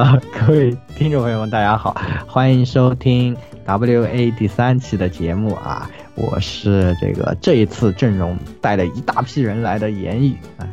[0.00, 1.94] 啊，各位听众朋友们，大家好，
[2.26, 5.90] 欢迎收听 WA 第三期的节目啊！
[6.14, 10.64] 我是这个这一次阵容带了一大批人来的言语啊，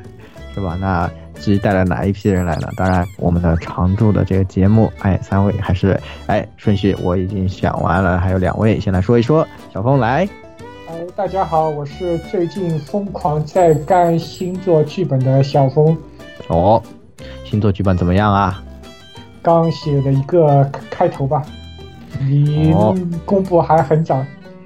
[0.56, 0.78] 是吧？
[0.80, 2.70] 那至于带了哪一批人来呢？
[2.78, 9.46] 当然，我们的常驻的这个节目，哎，三位还是哎顺序我已经想完了，还有两位先来说一说。
[9.74, 10.26] 小峰来，
[10.88, 15.98] 哎，大家好，我是最近疯狂在干星座剧本的小峰。
[16.48, 16.82] 哦，
[17.44, 18.64] 星座剧本怎么样啊？
[19.48, 21.42] 刚写的一个开头吧，
[22.20, 22.74] 离
[23.26, 24.22] 公布还很早。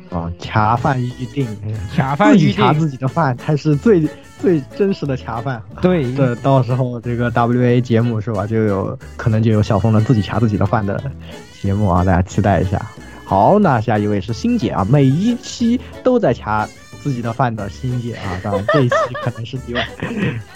[0.10, 1.48] 哦，恰饭预定，
[1.96, 4.10] 恰饭预定，恰自己的饭才是最
[4.40, 5.62] 最真实的恰饭。
[5.84, 11.00] 对，这到时候这个 WA 节目是吧，就有可能就有小峰的自己恰自己的饭的
[11.62, 12.84] 节目啊，大家期待一下。
[13.24, 16.68] 好，那下一位是欣姐啊，每一期都在恰
[17.04, 19.88] 自己的饭的欣姐啊，当然这一期可能是例外。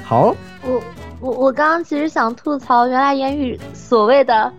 [0.03, 0.81] 好，我
[1.25, 4.53] 我我刚刚其实想吐槽，原来言语所谓的。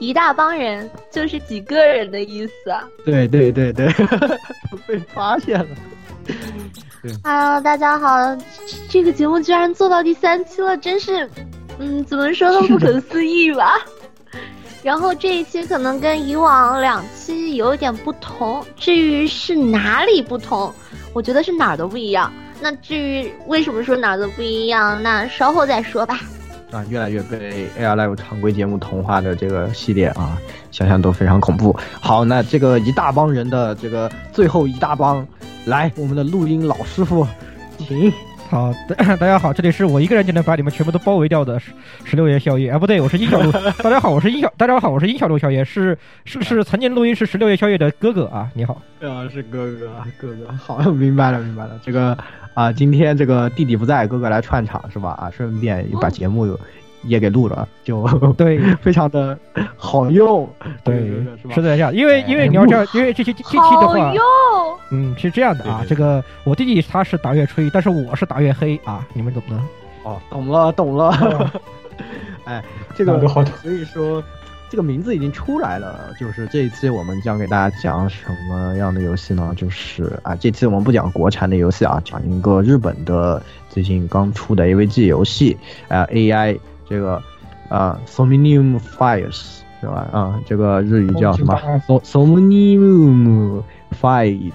[0.00, 2.82] 一大帮人就是几个人的意思啊！
[3.04, 3.86] 对对对对，
[4.86, 5.66] 被发现了。
[7.22, 8.36] Hello，大家好，
[8.88, 11.30] 这个节目居然做到第三期了，真是，
[11.78, 13.80] 嗯，怎么说都不可思议吧。
[14.82, 20.72] 然后这一期可能跟以往两期有一点不同，至于是哪里不同，
[21.12, 22.32] 我觉得是哪儿都不一样。
[22.64, 26.18] 那至于为什么说哪儿都不一样，那稍后再说吧。
[26.70, 30.38] 啊，越来越被 AI Live 常规节目同化的这个系列啊，
[30.70, 31.76] 想想都非常恐怖。
[32.00, 35.28] 好，那这个一大帮人的这个最后一大帮，
[35.66, 37.26] 来，我们的录音老师傅，
[37.76, 38.10] 请。
[38.54, 38.72] 好，
[39.18, 41.72] 大家好，这里是我一个人就能把你们全部都包围掉的十
[42.04, 43.50] 十六夜宵夜啊，不对，我是殷小路。
[43.82, 48.80] 大家好，我是殷小，大家好，我是殷小路宵夜，是是是曾经录音是十六夜宵夜的哥哥啊，你好。
[49.02, 52.16] 啊，是哥哥，哥哥，好，明白了，明白了，这个。
[52.54, 55.10] 啊，今天这个弟弟不在，哥哥来串场是吧？
[55.20, 56.56] 啊，顺便把节目
[57.06, 59.38] 也给录了，就对， 非常的
[59.76, 60.48] 好用，
[60.82, 61.10] 对，
[61.54, 61.94] 是这样。
[61.94, 64.12] 因为因为你要这样，因为这些这期的话，
[64.90, 65.84] 嗯，是这样的啊。
[65.88, 69.56] 这个我弟弟他是打月吹，但是我是打月黑啊，你们懂的。
[70.04, 71.52] 哦，懂了，懂了。
[72.44, 72.62] 哎，
[72.94, 74.22] 这个所以说。
[74.70, 79.54] 这个名字已经出来了，就是这一期我们将给大家讲什么样的游戏呢？
[79.56, 85.56] 就是啊，这期我们不讲国产的游戏啊，讲一个日本的最近刚出的 AVG 游戏
[85.86, 86.58] 啊，AI
[86.88, 87.22] 这个
[87.68, 90.08] 啊，Somnium Fires 是吧？
[90.12, 91.54] 啊，这个日语叫什么
[92.04, 93.62] ？Somnium
[94.00, 94.52] Fire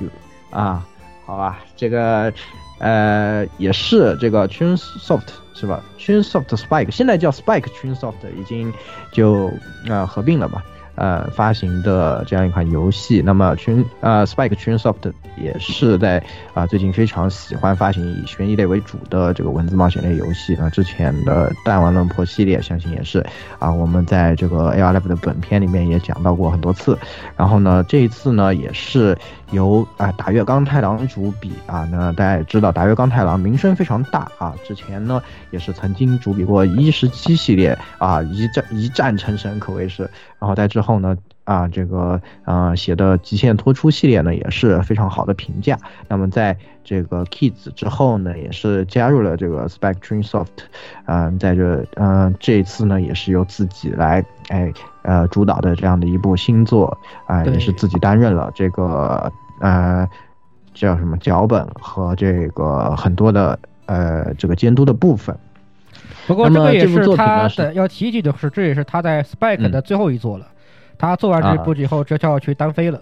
[0.50, 0.86] 啊，
[1.26, 2.34] 好吧，这个
[2.80, 5.28] 呃也是这个 Chunsoft。
[5.56, 8.72] 是吧？Chunsoft Spike 现在叫 Spike Chunsoft，已经
[9.12, 9.52] 就
[9.90, 10.64] 啊合并了吧？
[11.00, 16.22] 呃，发行的这样一款游戏，那么群呃 Spike Chunsoft 也是在
[16.54, 20.58] 啊最近非常喜欢发行以悬疑类为主的这个文字冒险类游戏。
[20.60, 23.26] 那之前的弹丸论破系列，相信也是
[23.60, 27.00] 啊我们在这个 ARF 的本片里面也讲到过很多次。
[27.38, 29.18] 然后呢，这一次呢也是
[29.52, 31.88] 由啊打月刚太郎主笔啊。
[31.90, 40.10] 那大家也知道，打月刚太郎名声非常大啊，之前呢也是曾经主笔过一十七系列啊，一战一战成神，可谓是。
[40.40, 45.78] 然后在之后呢，啊，这个呃写的极限脱出系列呢也是非常好的评价。
[46.08, 50.48] 那么在这个 Kids 之后呢，也是加入了这个 Spectrum Soft，
[51.06, 60.08] 嗯，在这嗯这一次呢也是由自己来哎呃主导的这样的一部新作啊，也是自己担任了这个呃
[60.74, 65.38] 叫什么脚本和这个很多的呃这个监督的部分。
[66.28, 70.48] 不过这个也是他的要提及的是，这也是他在 Spike 的最后一作了。
[70.98, 73.00] 他做完这部以后，这就要去单飞了。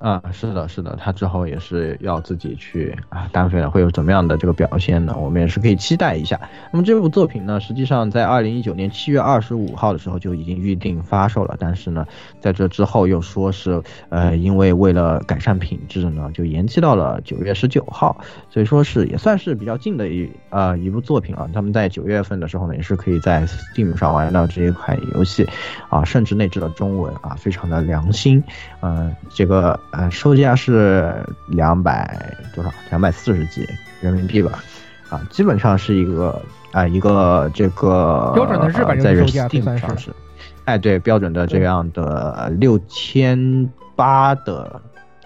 [0.00, 5.14] 啊，是的，是的，他之后也是要自己去啊单飞了，会有怎么样的这个表现呢？
[5.20, 6.40] 我们也是可以期待一下。
[6.72, 12.06] 那么这部作品呢，实际上在二零一九年七月二十五号的时候就已经预定发售了，但是呢，
[12.40, 18.18] 在这之后又说是呃，因为为了改善品质呢，就延期到了九月十九号，
[18.48, 21.46] 所以说是也算是比较近的一呃一部作品啊。
[21.52, 25.46] 他们在九月份的时候呢，也是可以在 Steam 上玩到这一款游戏
[25.90, 28.42] 啊，甚至内置了中文啊，非常的良心，
[28.80, 29.78] 嗯，这个。
[29.92, 31.12] 呃，售价是
[31.48, 32.70] 两百多少？
[32.90, 33.68] 两百四十几
[34.00, 34.62] 人民币吧，
[35.08, 36.40] 啊，基本上是一个
[36.70, 40.10] 啊一个这个标准的日本在售价上是，
[40.64, 44.80] 哎，对，标准的这样的六千八的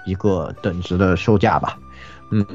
[0.06, 1.78] 一个等值的售价吧，
[2.31, 2.46] 嗯，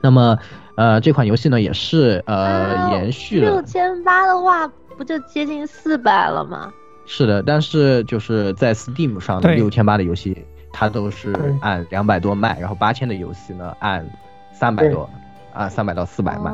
[0.00, 0.36] 那么
[0.74, 6.72] 呃这款游戏呢也是呃延续了六千八的话，不就接近四百了吗？
[7.06, 10.44] 是的，但是就是在 Steam 上的六千八的游戏。
[10.78, 14.06] 它都是按两百多卖，然后八千的游戏呢按
[14.52, 15.10] 三百多，
[15.52, 16.52] 啊，三百到四百卖，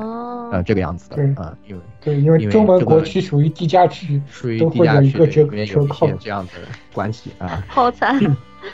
[0.50, 6.52] 呃，这个样子的啊，因为对，因为中文国区属于低价区，属于低价区，里面有一些这样的
[6.94, 7.62] 关系啊。
[7.68, 8.18] 好惨。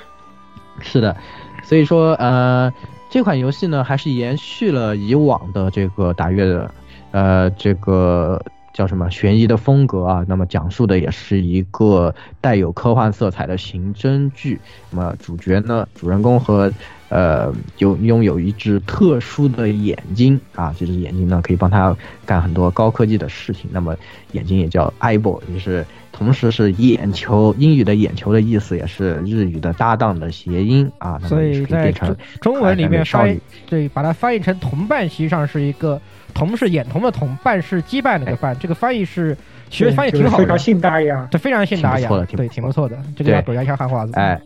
[0.82, 1.16] 是的，
[1.64, 2.72] 所以说呃，
[3.10, 6.70] 这款游戏呢，还是延续了以往的这个打月的，
[7.10, 8.40] 呃，这个。
[8.80, 10.24] 叫什么悬疑的风格啊？
[10.26, 14.58] 那么讲述的也是一个带有科幻色彩的刑侦剧。
[14.90, 16.72] 那么主角呢，主人公和
[17.10, 21.94] 呃有拥有一只特殊的眼睛啊，这只眼睛呢可以帮他
[22.24, 23.68] 干很多高科技的事情。
[23.70, 23.94] 那么
[24.32, 31.18] 眼睛也叫 eyeball，也是同时是眼球，英语的眼球的意思也是日语的搭档的谐音啊。
[31.18, 31.92] 所以在
[32.40, 36.00] 中文里面翻对把它翻译成同伴，实际上是一个。
[36.30, 39.36] 同是眼瞳的瞳，伴是羁绊那个伴，这个翻译是
[39.68, 44.12] 其实翻译挺好的，非常信达雅，这，非常信达雅，对，挺不错的，这个要表扬一下汉化字。
[44.14, 44.40] 哎，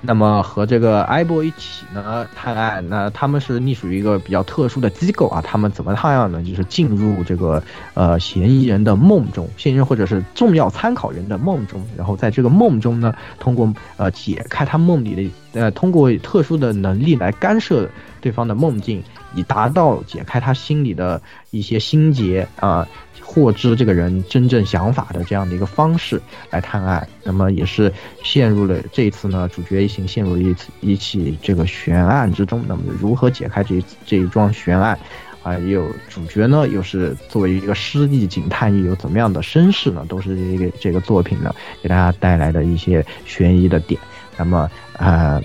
[0.00, 6.42] 那么和这个埃博一起呢探案，那他们是隶属于一个比较特殊的机构啊，他们怎么探案呢？
[6.42, 7.62] 就是进入这个
[7.94, 17.88] 呃嫌疑人的梦中，嫌疑人或者是重要参考人的梦中，然后在这个梦中呢，通过呃解开他梦里的呃通过特殊的能力来干涉
[18.20, 19.02] 对方的梦境。
[19.34, 21.20] 以达到解开他心里的
[21.50, 22.86] 一些心结啊，
[23.22, 26.20] 获知这个人真正想法的这样的一个方式
[26.50, 27.92] 来探案，那么也是
[28.22, 32.64] 陷入了这一次呢，主角一行陷入了一次一起这个悬案之中。
[32.66, 34.98] 那么如何解开这这一桩悬案
[35.42, 35.58] 啊？
[35.58, 40.04] 也有主角呢，又是作为一个失忆警探，又有怎么样的身世呢？
[40.08, 44.00] 都是这个这个作品呢给大家带来的一些悬疑的点。
[44.38, 45.40] 那么啊，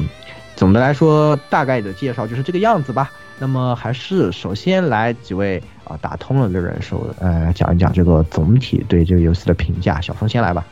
[0.56, 3.12] 总的来说，大概的介绍就是这个样子吧。
[3.40, 10.00] 那么还是首先来几位啊打通了的人手，呃讲一讲这个总体对这个游戏的评价。
[10.00, 10.66] 小峰先来吧。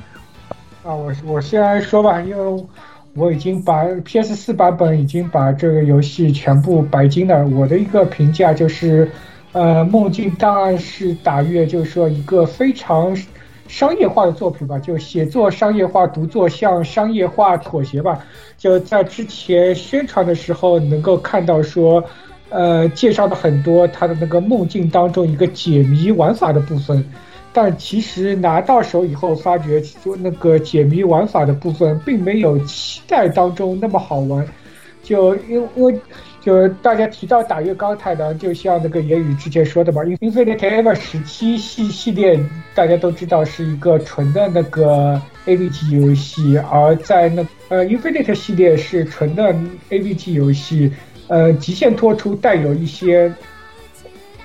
[0.84, 2.66] 啊，我我先来说吧，因为
[3.14, 7.46] 我已经把 PS 四版本已经把这个游戏全部白金了。
[7.48, 9.12] 我的一个评价就是，
[9.52, 13.14] 呃，梦境档案是打月，就是说一个非常
[13.68, 18.24] 商业化的作品吧，就写作商业化，独作向商业化妥协吧。
[18.58, 22.02] 就在之前宣传的时候，能够看到说。
[22.52, 27.04] 呃，介绍了很多他的那个梦境当中一个解谜玩法的部分，
[27.54, 34.46] 但其实拿到手以后发觉，就那个解谜玩法的部分并没有期待当中那么好玩。
[35.02, 36.00] 就因为
[36.42, 42.40] 就大家提到打月高太郎，就像那个言语之前说的吧，因为《Infinite Ever》十七系系列
[42.76, 49.56] 大家都知道是一个纯的那个 AVG 游戏，而在那呃《Infinite》系列是纯的
[49.90, 50.92] AVG 游戏。
[51.32, 53.34] 呃，极限脱出带有一些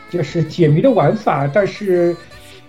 [0.09, 2.17] 就是解谜的玩法，但是，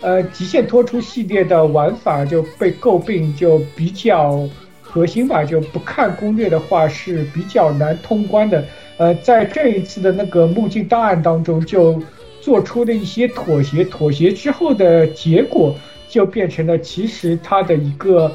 [0.02, 4.50] 呃，极限脱出系列的玩法就被诟病就比较
[4.82, 8.66] 核心吧，就不看攻略的话是比较难通关的。
[8.98, 12.02] 呃，在这一次的那个梦境档案当中，就
[12.42, 15.76] 做出了一些妥协，妥协之后的结果
[16.10, 18.32] 就变成了其实它的一个。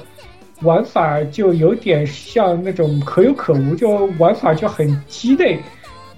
[0.63, 5.59] 玩法就有点像那种可有可无，就玩法就很鸡肋，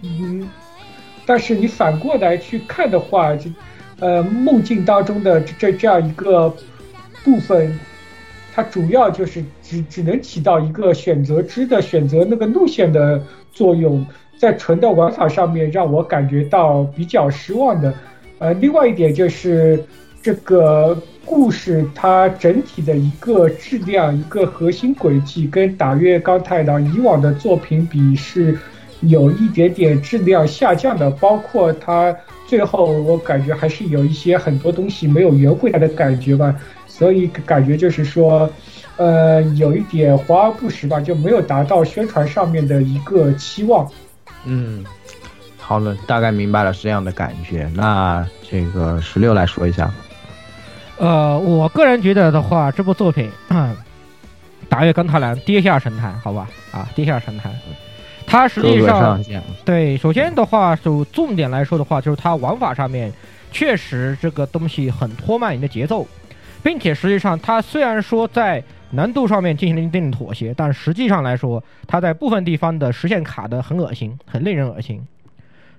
[0.03, 0.49] 嗯，
[1.25, 3.51] 但是你反过来去看的话，就
[4.01, 6.55] 呃梦境当中的这这样一个
[7.25, 7.79] 部分，
[8.55, 14.05] 它主要就是只只能起到一个选择之的选择那个路线的作用，
[14.39, 17.95] 在纯的玩法上面让我感觉到比较失望的，
[18.39, 19.83] 呃，另外一点就是
[20.23, 20.97] 这个。
[21.27, 28.59] 故事它整体的一个质量、一个核心轨迹，跟打月刚太郎以往的作品比是
[29.01, 31.11] 有一点点质量下降的。
[31.11, 32.15] 包括它
[32.47, 36.55] 最后，我感觉还是有一些很多东西没有圆回来的感觉吧。
[36.87, 38.49] 所以感觉就是说，
[38.97, 43.91] 呃，有一点华而不实吧，就没有达到宣传上面的一个期望。
[44.45, 44.85] 嗯，
[45.59, 47.69] 好了，大概明白了是这样的感觉。
[47.75, 49.93] 那这个十六来说一下。
[50.99, 53.31] 呃，我个人觉得的话，这部作品
[54.69, 57.53] 《打月钢太郎》跌下神坛，好吧，啊，跌下神坛。
[58.27, 59.23] 它实际上
[59.65, 63.13] 对，首先的话，就重点来说的话，就是它玩法上面
[63.53, 66.07] 确实这个东西很拖慢你的节奏，
[66.63, 75.07] 并且实际上它虽然说在难度上面进行了一定的妥协，但实际上来说，它在部分地方的实现卡的很恶心，很令人恶心。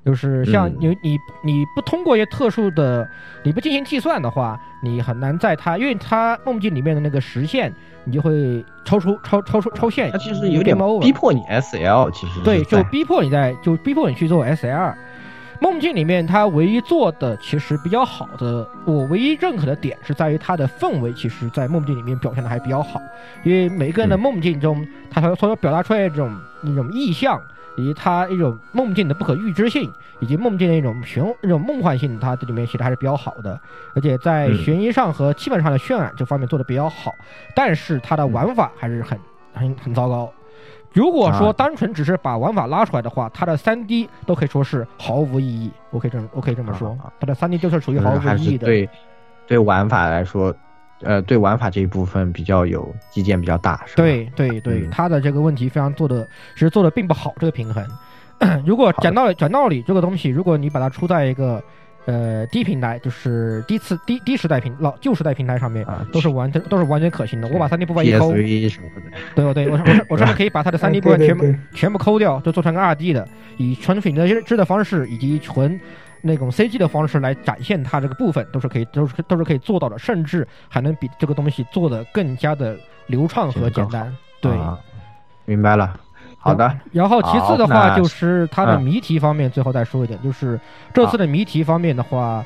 [0.06, 3.10] 就是像你你你不通过一些特殊的，
[3.44, 10.12] 你不进行计算的话，你很难在它，因为它梦境里面的那个实现，你就会超出超超出超限。
[10.12, 14.94] 它其实有点逼迫你 S L，其实对，就逼迫你在就逼迫你去做 S L。
[15.60, 23.02] 梦境里面它唯一做的其实比较好的，我唯一认可的点是在于它的氛围，其实在梦境里面表现的还比较好。
[23.44, 26.32] 因为每个人的梦境中，他所所表达出来的这种
[26.62, 27.42] 那种意象。
[27.76, 33.60] 以及它一种梦境的不可预知性，以及梦境的一种玄、那种梦幻性，它这里面写的还是比较好的。
[33.96, 37.14] 而且在悬疑上和气氛上的渲染这方面做的比较好，
[37.56, 39.20] 但是它的玩法还是很、
[39.54, 40.32] 很、很糟糕。
[40.94, 45.70] 如果说单纯只是把玩法拉出来的话，它的三 D 都可以说是毫无意义。
[45.90, 48.66] 我可以这么，我可以这么说，它的三 D 就是属于毫无意义的。
[48.66, 48.90] 对，
[49.46, 50.56] 对玩法来说。
[51.06, 54.04] 呃，对玩法这一部分比较有意见比较大，是吧？
[54.04, 57.34] 对对对，他的这个问题非常做的，其实做的并不好。
[57.40, 57.88] 这个平衡，
[58.66, 61.64] 如果讲道理讲道理，这个东西如果你把它出在一个
[62.06, 67.48] 呃低平台，就是低次低低时代平老旧时代平台上面，都是完全都是完全可行的。
[67.50, 68.32] 我把三 D 部分一抠，
[69.36, 75.80] 对对，我我我甚至可以把它的三 D 部分 全部全部抠掉，就做成个二 D 的，以纯品的质的方式以及纯。
[76.28, 84.12] 那种 CG 的方式来展现它这个部分都是可以，都是都是可以做到的，甚至还能比这个东西做的更加的流畅和简单。
[84.42, 84.52] 对，
[85.46, 85.96] 明白了。
[86.40, 86.76] 好的。
[86.92, 90.60] 然后其次的话就是它的谜题方面，最后再说一点，就是
[90.92, 92.44] 这次的谜题方面的话，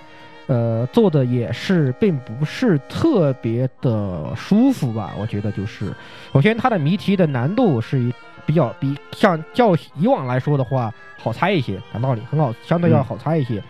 [0.48, 5.14] 呃，做的也是并不是特别的舒服吧？
[5.18, 5.94] 我觉得就是，
[6.34, 8.14] 首先它的谜题的难度是一。
[8.50, 13.62] 比较比像较以往来说的话好猜一些，讲道理很好，相对要好猜一些。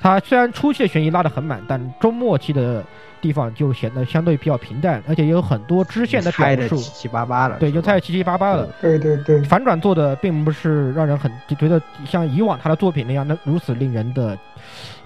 [0.00, 2.82] 它虽然初期的悬疑拉得很满，但中末期的
[3.20, 7.58] 地方就显得相对比较平淡，而且也有很多支线的表述，七七八八了。
[7.58, 8.66] 对，就猜七七八八了。
[8.80, 14.38] 对对对，反转做的并不是让人很觉得像以往他的作品那样那如此令人的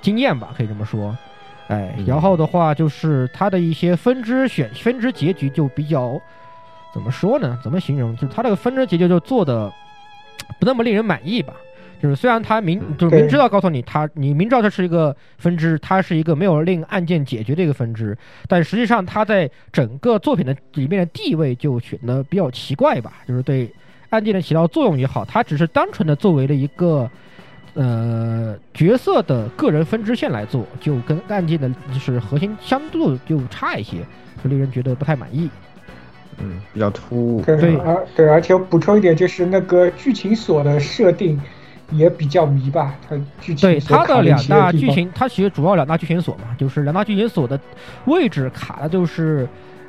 [0.00, 1.18] 惊艳吧，可以这么说。
[1.66, 6.20] 哎，然后的话就是他的一些分支选分支结局就比较。
[6.96, 7.58] 怎么说呢？
[7.62, 8.14] 怎么形容？
[8.16, 9.70] 就是它这个分支结局就做的
[10.58, 11.52] 不那么令人满意吧。
[12.00, 18.16] 就是虽然他明就是明知道告诉你他你明知道这是一个分支，它是一个没有令案件解决的一个分支，
[18.48, 23.12] 但实际上它在整个作品的里面的地位就显得比较奇怪吧。
[23.28, 23.70] 就是对
[24.08, 27.10] 案件的起到作用也好，它只是单纯的作为了一个
[27.74, 34.04] 呃角色的个人分支线来做，就跟案件的就是核心相度就差一些，
[34.42, 35.50] 就令人觉得不太满意。
[36.38, 37.42] 嗯，比较突兀。
[37.42, 41.40] 对，而对，而且我补充一点，就是那个剧情锁的设定
[41.92, 42.94] 也比较迷吧。
[43.08, 47.58] 它剧情对它的两大剧情，它其实主要两大剧情锁嘛，就是两大剧情锁的
[48.04, 49.48] 位置卡的，就是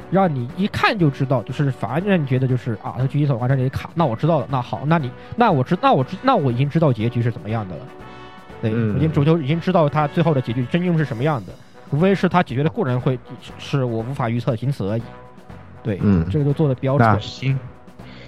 [0.09, 7.81] 让你一看就知道，就是反而让你觉得就是啊，它剧情锁往这里卡，那我知道了，那好，那你那我知那我知那我已经知道结局是怎么样的了。
[8.61, 11.53] 对，已经主角已经知道他最后的结局真正是什么样的，
[11.91, 13.19] 无非是他解决的过程会
[13.59, 15.01] 是我无法预测，仅此而已。
[15.87, 17.21] 对，嗯，这个就做的比较准。
[17.21, 17.57] 行，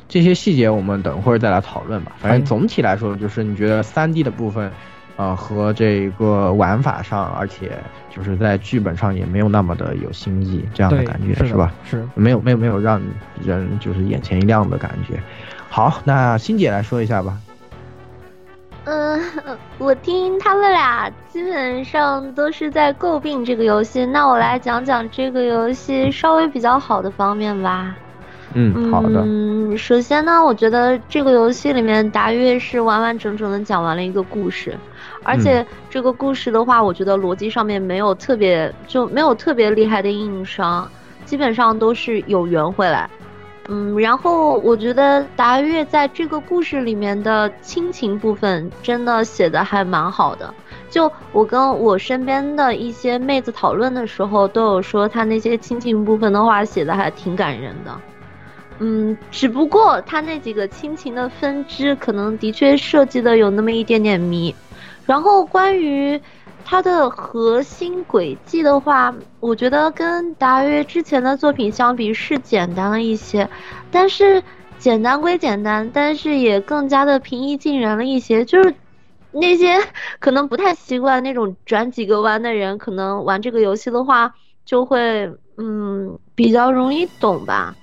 [0.08, 2.14] 这些细节我们等会儿再来讨论吧。
[2.18, 4.72] 反正总体来说，就是你觉得三 D 的部分，
[5.18, 7.78] 呃，和这个玩法上，而且
[8.10, 11.74] 就是在剧本上也没有那么的有新意，这样的感觉是吧？
[11.84, 13.02] 是，没有没有没有让
[13.44, 15.22] 人就是眼前一亮的感觉。
[15.68, 17.38] 好，那欣姐来说一下吧。
[18.86, 19.22] 嗯，
[19.78, 27.96] 我听他们俩基本上都是在诟病这个游戏，那我来讲讲这个游戏稍微比较好的方面吧。
[28.56, 29.22] 嗯，好的。
[29.24, 34.76] 嗯，首先呢，我觉得这个游戏里面达月是完完整整的讲完了一个故事，
[35.24, 40.90] 而且这个故事的话，我觉得逻辑上面没有特别就没有特别厉害的硬伤，
[41.26, 43.08] 基本上都是有圆回来。
[43.72, 50.52] 嗯，然后我觉得达月在这个故事里面的亲情部分真的写的还蛮好的。
[50.90, 57.96] 就我跟我身边的一些妹子讨论的时候，都有说他那些亲情部分的话写的还挺感人的。
[58.80, 64.56] 嗯，只不过他那几个亲情的分支可能的确设计的有那么一点点迷。
[65.06, 66.20] 然后关于。
[66.66, 73.50] 它的核心轨迹的话，我觉得跟达约之前的作品相比是简单了一些，
[73.92, 74.44] 但是
[74.78, 78.46] 简单归简单，但是也更加的平易近人了一些。
[78.46, 78.76] 就是
[79.32, 79.76] 那些
[80.20, 87.76] 可能不太习惯那种转几个弯的人，可能玩这个游戏的话，就会嗯比较容易懂吧。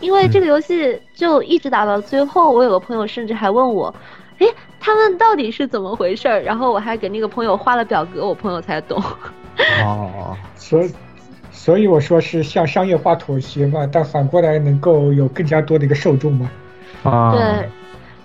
[0.00, 3.94] 因为这个游戏就一直打到最后，我有个朋友甚至还问我。
[4.38, 4.46] 哎，
[4.80, 6.40] 他们到底是怎么回事儿？
[6.42, 9.00] 然后我还给那个朋友画了表格，我朋友才懂。
[9.84, 10.90] 哦，所以
[11.52, 16.50] 所以我说是向商业化妥协嘛，但反过来能够有更加多的一个受众嘛。
[17.02, 17.68] 啊，对。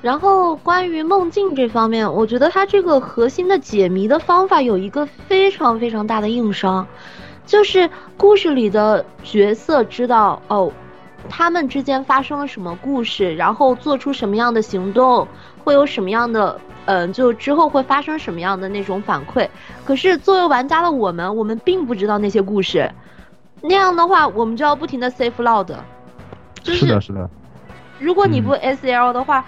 [0.02, 6.88] 然后关于梦境这方面，我觉得它这个核心的解谜的方法有一个非常非常大的硬伤，
[7.46, 10.72] 就是故事里的角色知道哦，
[11.28, 15.28] 他们之间发生了什么故事，然后做出什么样的行动。
[15.66, 19.50] 会有什么样的，嗯，就之后会发生什么样的那种反馈？
[19.84, 22.90] 可是作为玩家的我们，我们并不知道那些故事。
[23.62, 25.76] 那样的话，我们就要不停的 save load。
[26.64, 27.28] 是的，是的。
[28.00, 29.44] 如果你不 S L 的话，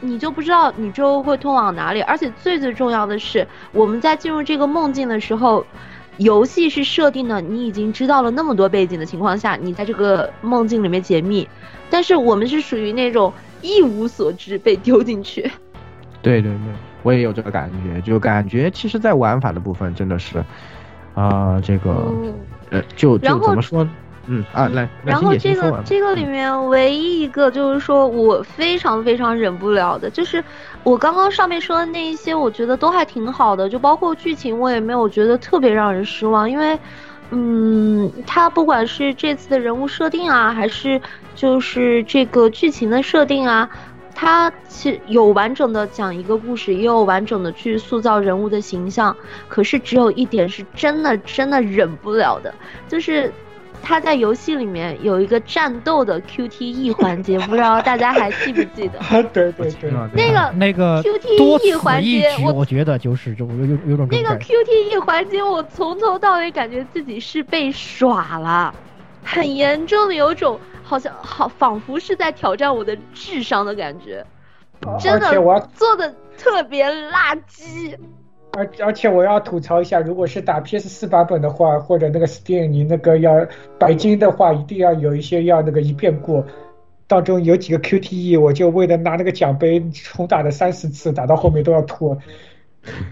[0.00, 2.00] 你就不知道你之后会通往哪里。
[2.02, 5.64] 而且最最重要的是，我们在进入这个梦境的时候，
[6.16, 11.48] 游戏是设定的你已经知道了那么多背景的情况下，你在这个梦境里面解密。
[12.00, 13.30] 但是我们是属于那种
[13.60, 15.42] 一无所知被丢进去。
[16.22, 20.42] 对对对，我也有这个感觉，就感觉其实，在玩法的部分真的是，
[21.14, 22.10] 啊，这个，
[22.70, 23.86] 呃，就就怎么说？
[24.28, 30.42] 嗯啊，来，然后这个这个里面唯一一个就是说我非常非常忍不了的，就是
[30.82, 36.78] 我刚刚上面说的那一些，我觉得都还挺好的，就包括剧情，我也没有觉得特别让人失望，因为，
[37.30, 41.00] 嗯，它不管是这次的人物设定啊，还是
[41.34, 43.70] 就是这个剧情的设定啊。
[44.12, 49.16] 他其有完整的讲一个故事，也有完整的去塑造人物的形象。
[49.48, 52.52] 可是只有一点是真的真的忍不了的，
[52.86, 53.32] 就是
[53.82, 58.98] 他在游戏里面有一个战斗的 QTE 环节， 不知道大家还记不记得？
[59.32, 68.74] 对对对，那个那个 QTE 环节，我我觉得就是就有有有种那个 QTE 环节，我从头到尾感觉自己是被耍了，
[69.24, 70.58] 很严重的有种。
[70.82, 74.26] 好像好，仿佛是在挑战我的智商的感觉，
[74.98, 75.30] 真的
[75.72, 77.96] 做的特别垃圾。
[78.60, 83.46] 而而且我要吐槽一下，如果是打 PS 四版本的话，或者那个 Steam，你那个要
[83.78, 86.44] 白金的话，一定要有一些要那个一遍过。
[87.06, 92.16] 当中有几个 QTE，我就为了拿那个奖杯重打了三四次，打到后面都要吐。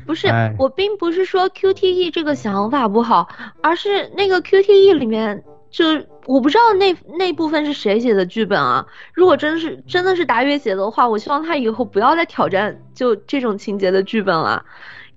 [0.06, 0.28] 不是，
[0.58, 3.28] 我并不是说 QTE 这个想法不好，
[3.62, 5.42] 而是那个 QTE 里面。
[5.70, 5.84] 就
[6.24, 8.86] 我不知道那那部分是谁写的剧本啊？
[9.12, 14.64] 如果真是真的是达月写的话，我希望他以后不要再挑战就这种情节的剧本了，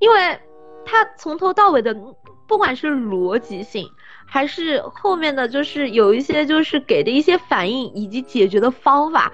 [0.02, 0.38] 因为
[0.84, 1.96] 它从头到尾的
[2.46, 3.88] 不管是逻辑性，
[4.26, 9.32] 还是后面的就是有一些就是给的一些反应以及解决的方法，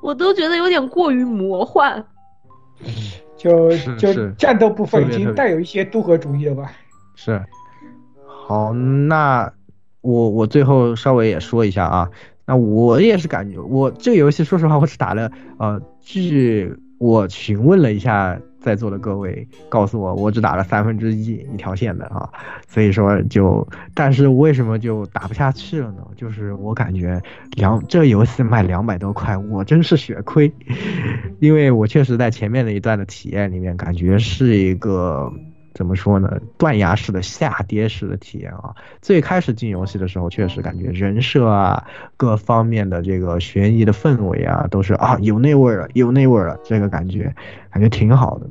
[0.00, 2.02] 我都觉得有点过于魔幻。
[3.36, 6.72] 就就战斗部分已经带有一些渡河主义了吧？
[7.14, 7.44] 是。
[8.24, 9.52] 好，那。
[10.06, 12.10] 我我最后稍微也说一下啊，
[12.44, 22.26] 那我也是感觉我这个游戏，说实话，我只打了呃，据我询问了一下在座的各位，告诉我我只打了三分之一一条线的啊，
[22.66, 25.98] 所以说就，但是为什么就打不下去了呢？
[26.16, 27.20] 就是我感觉
[27.52, 30.50] 两这游戏卖两百多块，我真是血亏，
[31.40, 35.30] 因为我确实在前面的一段的体验里面，感觉是一个。
[35.74, 36.40] 怎么说呢？
[36.56, 38.72] 断崖式的下跌式的体验啊！
[39.02, 41.84] 最开始进游戏的时候，确实感觉人设啊，
[42.16, 47.34] 各方面的这个悬疑的氛围啊，都是啊有那味儿了，有那味儿了，这个感觉
[47.72, 48.46] 感觉挺好的。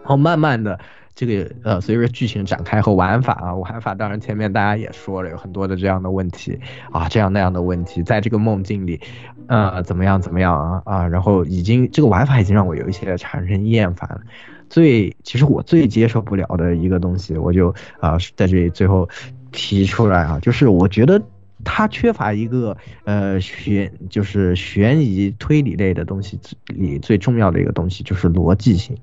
[0.00, 0.78] 然后慢慢的，
[1.14, 6.58] 这个呃，随着剧情展开和玩法啊，玩法当然前面大家也说了，有很多的这样的问题
[6.90, 8.98] 啊，这样那样的问题，在这个梦境里，
[9.46, 14.22] 呃，怎么样怎么样啊啊，然后已经这个玩法已经让我有一些产生厌烦了。
[14.72, 17.68] 最其实我最接受不了的一个东西，我就
[18.00, 19.06] 啊在这里最后
[19.50, 21.20] 提出来啊，就是我觉得
[21.62, 28.96] 它缺乏一个呃悬，就是悬疑推理类的东西里最重要的一个东西就是逻辑性，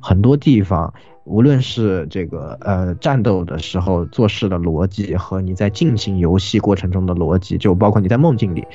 [0.00, 0.92] 很多地方
[1.24, 8.66] 无论是这个呃战斗的时候做事的逻辑和你在进行游戏过程中的逻辑，就包括你在梦境里。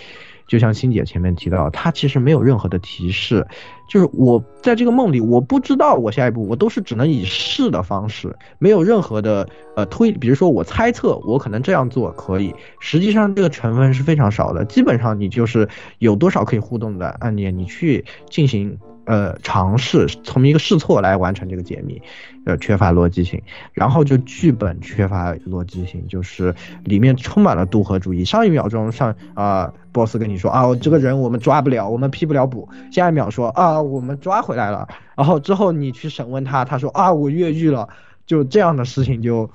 [0.51, 3.47] 就像欣姐前面提到，她其实没有任何的提示，
[3.87, 18.77] 就是我在这个梦里，我不知道我下一步，我都是只能以试的方式，没有任何的呃推，比如说我猜测我可能这样做可以，实际上这个成分是非常少的，基本上你就是有多少可以互动的案例，你去进行。
[19.05, 22.01] 呃，尝试从一个试错来完成这个解密，
[22.45, 28.23] 呃，缺乏逻辑性，然后就剧本缺乏逻辑性，就是里面充满了渡河主义。
[28.23, 31.01] 上一秒钟上啊，boss 跟你说啊，这个。
[31.01, 37.89] 人我们抓不了，我们批不了捕，下一秒说啊，我们抓回来了，然后之后你去审问他，他说啊，我越狱了，
[38.27, 39.49] 就这样的事情就，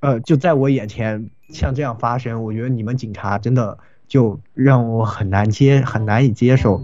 [0.00, 6.82] 呃，就在我眼前像这样发生，我觉得你们警察真的就让我很难接，很难以接受。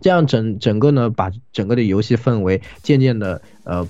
[0.00, 3.86] 这样整整个呢，把整个的游戏氛围渐渐的呃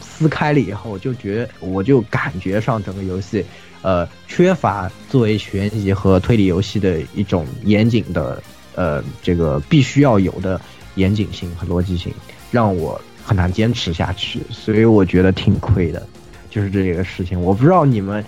[0.00, 3.44] 撕开了以后，就觉我就感觉上整个游戏，
[3.82, 8.42] 呃缺乏作为悬疑和推理游戏的一种严谨的
[8.74, 10.60] 呃这个必须要有的
[10.96, 12.12] 严谨性和逻辑性，
[12.50, 16.04] 让我很难坚持下去，所以我觉得挺亏的，
[16.50, 18.24] 就是这个事情，我不知道你们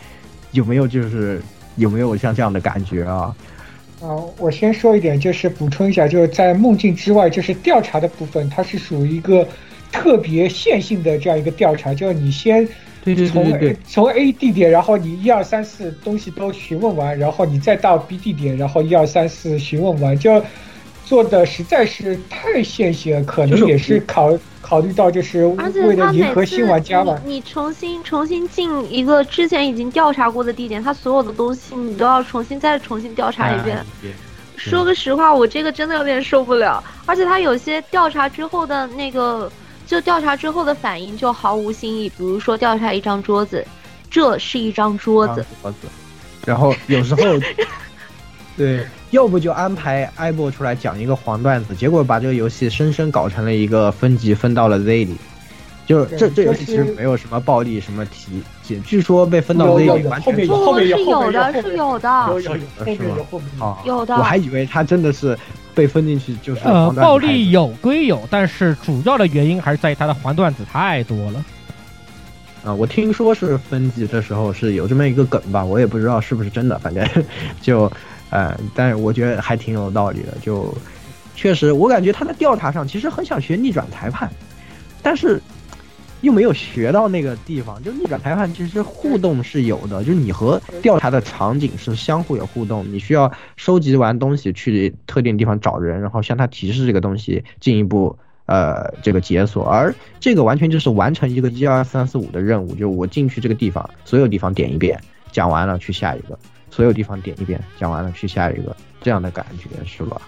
[0.53, 1.43] 有没有就是
[1.77, 3.35] 有没有像这样的感觉啊？
[4.01, 9.47] 啊，我先说一点，就是补充一下，就是在梦境之外，就是调查的部分，它是属于一个
[9.91, 12.69] 特别线性的这样一个调查，就是你先
[13.33, 20.43] 从从 A 地点，然后你一二三四东西都询问完，然后你再到 B 地点，然后一二三四询问完，就
[21.05, 27.17] 做的实在是太线性了，可能也是考考虑到就是为了迎合新玩家吧。
[27.25, 33.79] 你重新重新进一个之前已经调查过的地点，它所有的东西你都要重新再重新调查一遍。
[34.57, 36.83] 说个实话，我这个真的有点受不了。
[37.05, 39.49] 而且他有些调查之后的那个，
[39.87, 42.09] 就调查之后的反应就毫无新意。
[42.09, 43.65] 比如说调查一张桌子，
[44.11, 45.47] 这是一张桌子。
[45.63, 45.87] 桌子。
[46.45, 47.21] 然后有时候，
[48.57, 55.17] 对，要不就安排艾博出来讲一个黄段子，结果把这个游戏生生搞成了一个分级分到了 Z 里。
[55.87, 58.43] 就这这游戏其实没有什么暴力什么题，
[58.85, 64.17] 据说被分到 Z 里完全是有的，是有的，有有有后面有后面啊，有的。
[64.17, 65.39] 我还以为他真的是
[65.77, 71.45] 被分进去就是呃暴力有归有，但是主要的原因还是在于他的黄段子太多了。
[72.65, 77.09] 啊，我听说是分级的时候是有这么一个梗吧，我也不知道是不是真的，反正
[77.63, 77.89] 就
[78.31, 80.73] 呃，但是我觉得还挺有道理的，就
[81.35, 84.31] 确实我感觉他在调查上其实很想学逆转裁判，
[85.03, 85.41] 但是。
[86.23, 104.99] 又没有学到那个地方，就逆转裁判其实互动是有的，就是你和调查的场景是相互有互动，你需要收集完东西去特定地方找人，然后向他提示这个东西进一步呃这个解锁，而这个完全就是完成一个一二三四五的任务，就我进去这个地方，所有地方点一遍，
[105.31, 106.37] 讲完了去下一个，
[106.77, 110.21] 所有地方点一遍，讲完了去下一个，这样的感觉是吧？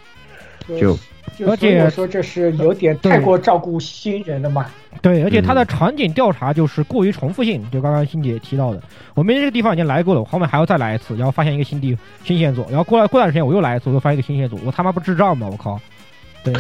[0.81, 0.99] 就。
[1.47, 4.65] 而且说这是有点太过照顾新人了嘛？
[5.03, 8.83] 对，而且它的场景调查就是过于重复性，就刚刚欣姐提到的，
[9.13, 15.47] 我们这个地方已经来过了，我后面还要再来一次，然后发现一个新地新线索，然后过来过段时间我又来一次，我又发现一个新线索，我他妈不智障吗？
[15.53, 15.79] 我靠！
[16.43, 16.55] 对，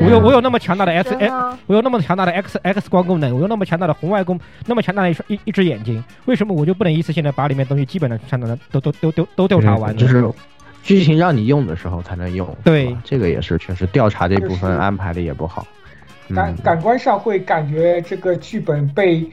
[0.00, 1.32] 我有我有那么强大的 X X，
[1.66, 9.96] 我有那么强大的 X X 光功能，我有那么强大的红外功，那么强大的一双一一只眼睛，为什么我就不能一次性的把里面东西基本的全都都都都都都调查完？
[9.96, 10.28] 就是。
[10.82, 15.66] 剧情让你用的时候才能用，对，这个也是确实调查这部分安排的也不好，
[16.34, 19.30] 感感官上会感觉这个剧本被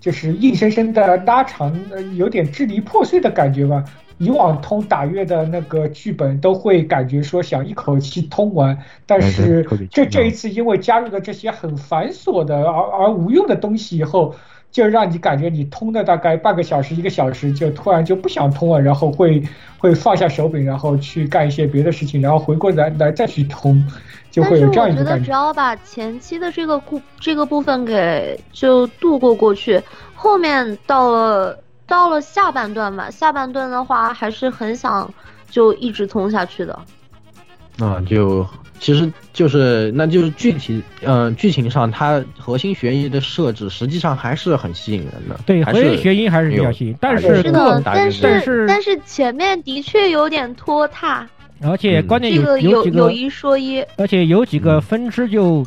[0.00, 1.78] 就是硬生生的拉长，
[2.16, 3.84] 有点支离破碎的感觉吧。
[4.18, 14.34] 以往通打月的那个剧本都会感觉说想一口气通完，但是这这一次因为加入了这些很繁琐的而而无用的东西以后。
[14.72, 19.42] 就让你感觉你通了大概半个小时一个小时，就突然就不想通了，然后会
[19.78, 23.82] 会放下手柄，然后去干一些别的事情，然后回过来来再去通，
[24.30, 25.24] 就会有这样一个感觉。
[25.24, 29.80] 只要把前期的这个故这个部分给就度过过去，
[30.14, 35.12] 后面到了到了下半段吧，下半段的话还是很想
[35.50, 36.78] 就一直冲下去的。
[37.78, 38.46] 啊，就。
[38.78, 45.40] 其实就是，那就是具体，嗯，剧情上它核心悬疑的设置，实际上还是很吸引人的。
[45.46, 51.26] 对，核心悬疑还是比较吸引，但是是的，但是但是前面的确有点拖沓。
[51.62, 55.66] 而且关键有有几个有一说一，而且有几个分支就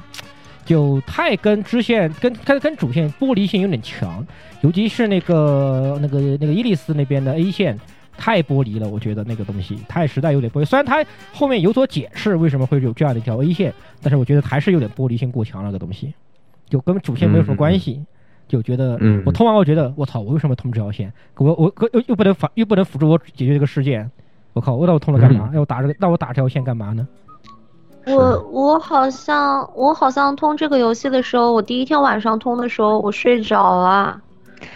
[0.69, 4.23] 就太跟支线跟跟跟主线剥离性有点强，
[4.62, 7.75] 尤其是那个那个那个伊利斯那边的 A 线。
[8.21, 10.65] 太剥离了，我觉得那个东西太实在，有点剥离。
[10.65, 11.01] 虽然它
[11.32, 16.13] 后面有所解释为什么会有这样的一条 A 线，但是我觉得还是有点剥离性过强了个东西，
[16.67, 18.05] 就跟主线没有什么关系。
[18.45, 21.13] 就觉得，嗯我通完我觉得，我操，我为什么通这条线？
[21.38, 24.12] 我我又又不能反又不能辅助我解决这个事件，
[24.51, 25.49] 我靠，我那我通了干嘛？
[25.53, 27.08] 要我打这个，那我打这条线干嘛呢？
[28.07, 34.19] 我我好像我好像通这个游戏的时候，我第一天晚上通的时候我睡着了。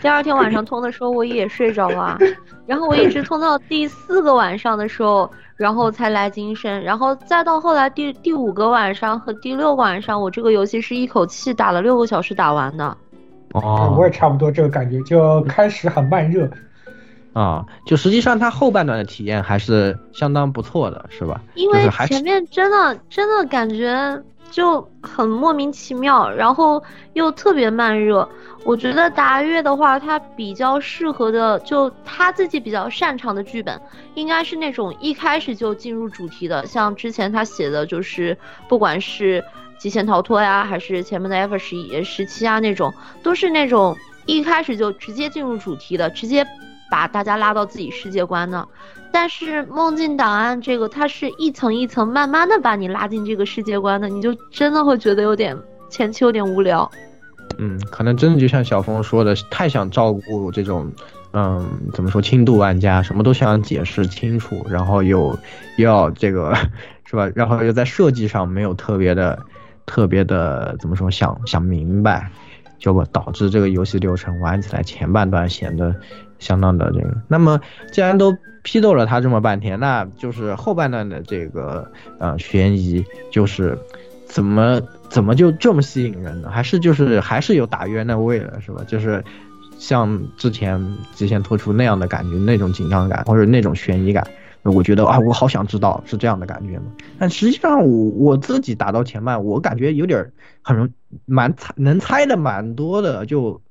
[0.02, 2.18] 第二天晚上通的时候我也睡着了，
[2.66, 12.96] 然后我一直通到第四个晚上的时候，然后才来精神，然后再到后来第第五个晚上和第六个晚上，我这个游戏是一口气打了六个小时打完的。
[13.54, 16.50] 哦，我也差不多这个感觉，就开始很慢热。
[17.34, 21.42] 啊，就实际上它后半段的体验还是相当不错的，是吧？
[21.56, 26.82] 因为前面真的真的感觉就很莫名其妙，然后
[27.14, 28.28] 又特别慢热。
[28.66, 33.82] 我觉得达月的话，他比较适合的，就他自己比较擅长的剧本，
[34.14, 38.38] 应该是那种一开始就进入主题的，像之前他写的就是，
[38.70, 39.44] 不管是
[39.78, 46.46] 极限逃脱呀，还是前面的 F 十一、十七啊那种，都是那种一开始就直接进入主题的，直接
[46.94, 48.68] 把大家拉到自己世界观的。
[49.12, 55.58] 但是梦境档案这个，它是一层一层慢慢的把你拉进这个世界观的，你就真的会觉得有点
[55.90, 56.90] 前期有点无聊。
[57.58, 60.92] 嗯，可能真的就像小峰说的，太想照顾这种，
[61.32, 65.36] 嗯，怎么说轻度玩家，什么都想解释清楚，然后又
[65.78, 66.54] 又要这个，
[67.06, 67.28] 是吧？
[67.34, 69.40] 然后又在设计上没有特别的、
[69.88, 72.32] 特别的怎么说，想想明白，
[72.80, 75.96] 就导致这个游戏流程玩起来前半段显得
[76.40, 77.16] 相当的这个。
[77.28, 77.60] 那么
[77.92, 83.78] 既然都批斗了他这么半天，那就是后半段的这个呃悬疑就是
[84.26, 86.50] 怎么怎么就这么吸引人呢？
[86.50, 88.84] 还是就是还是有打约那味了，是吧？
[88.88, 89.24] 就是
[89.78, 90.82] 像之前
[91.14, 94.26] 极限突出那样的感觉，那种紧张感或者那种悬疑感。
[94.64, 96.86] 我觉得啊，我好想知道是这样的感觉吗？
[97.20, 100.90] 但实际上我我自己打到前半，我感觉有点很容
[101.26, 103.62] 蛮猜能猜的蛮多的，就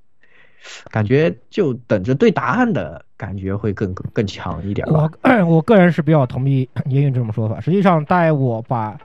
[0.91, 4.87] 感觉就等着对答案的感觉会更更强一点。
[4.89, 5.11] 我
[5.47, 7.61] 我个人是比较同意莹莹这种说法。
[7.61, 8.99] 实际上，在我把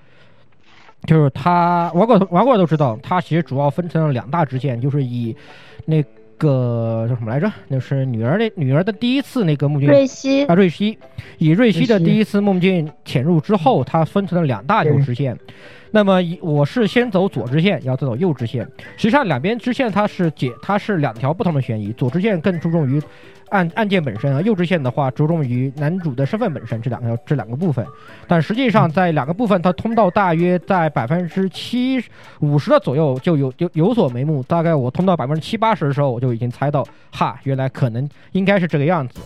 [1.05, 5.35] 就是他玩过玩过都知道，他其实主要分成了两大支线，就是以
[5.85, 6.03] 那。
[6.37, 7.51] 个叫什么来着？
[7.67, 9.89] 那是女儿那女儿的第一次那个梦境。
[9.89, 10.97] 瑞希啊，瑞希，
[11.37, 15.37] 以瑞希的第一次梦境潜入之后，它分成了两大条支线。
[15.91, 18.63] 那么我是先走左支线，然后再走右支线。
[18.97, 21.91] 实际上两边支线它是解，它是两条不同的悬疑。
[21.93, 23.01] 左支线更注重于。
[23.49, 27.85] 案案件本身啊，幼稚线的话着重于男主的身份本身这两个这两个部分，
[28.27, 32.03] 但实际上在两个部分，它通道大约在百分之七
[32.39, 34.43] 五十的左右就有有有所眉目。
[34.43, 39.19] 大概我通到百分之七八十的时候，我就已经猜到，哈，原来可能应该是这个样子。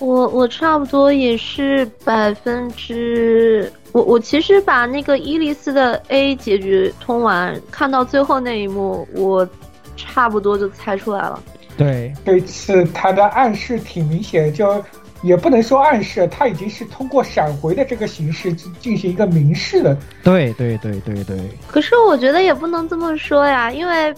[0.00, 9.48] 我我差不多也是百分之，我我其实把那个伊丽丝的 A 结局通完，看到最后那一幕，我
[9.96, 11.42] 差不多就猜出来了。
[11.78, 14.84] 对，这次他的暗示挺明显，就
[15.22, 19.96] 也不能说暗示，他已经是通过闪回的这个形式进行一个明示了。
[20.22, 21.38] 对对对对对。
[21.68, 24.14] 可是我觉得也不能这么说呀，因为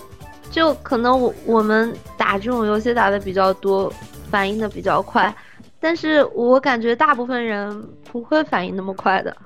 [0.51, 3.93] 就可能我我们打这种游戏打的比较多，
[4.31, 5.33] 反应的比较快，
[5.79, 9.37] 但是我感觉大部分人不会反应那么快的。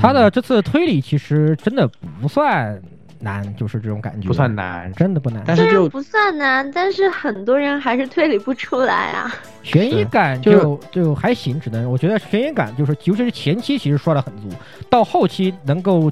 [0.00, 1.88] 他的这次推理其实真的
[2.20, 2.82] 不算。
[3.24, 5.42] 难就是这种感觉，不算难，真的不难。
[5.46, 9.34] 但是就不算难，但是很多人还是推理不出来啊。
[9.64, 14.48] 悬疑感就就还行，只能我觉得悬疑感就是，尤其是前期其实刷的很足，
[14.90, 16.10] 到后期能够，